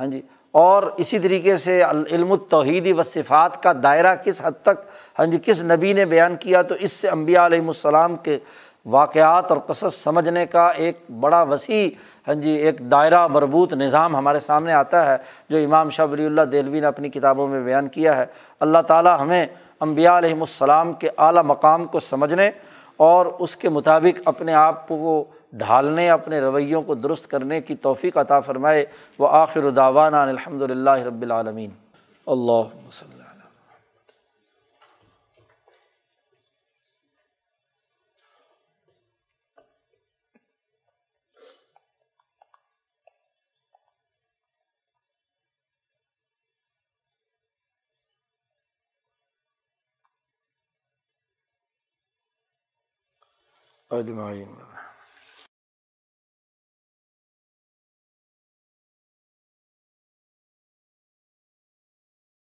[0.00, 0.20] ہاں جی
[0.54, 4.86] اور اسی طریقے سے علم التوحیدی و صفات کا دائرہ کس حد تک
[5.18, 8.38] ہاں جی کس نبی نے بیان کیا۔ تو اس سے امبیا علیہم السلام کے
[8.86, 11.88] واقعات اور قصص سمجھنے کا ایک بڑا وسیع
[12.28, 15.16] ہاں جی ایک دائرہ مربوط نظام ہمارے سامنے آتا ہے
[15.48, 18.26] جو امام شاہ ولی اللہ دہلوی نے اپنی کتابوں میں بیان کیا ہے۔
[18.60, 19.46] اللہ تعالیٰ ہمیں
[19.80, 22.50] امبیا علیہم السلام کے اعلیٰ مقام کو سمجھنے
[22.96, 28.16] اور اس کے مطابق اپنے آپ کو ڈھالنے، اپنے رویوں کو درست کرنے کی توفیق
[28.16, 28.86] عطا فرمائے۔
[29.18, 31.70] وہ آخر داوانہ الحمد للہ رب العالمین۔
[32.26, 33.17] اللہ وسلم
[53.90, 54.67] اجمعین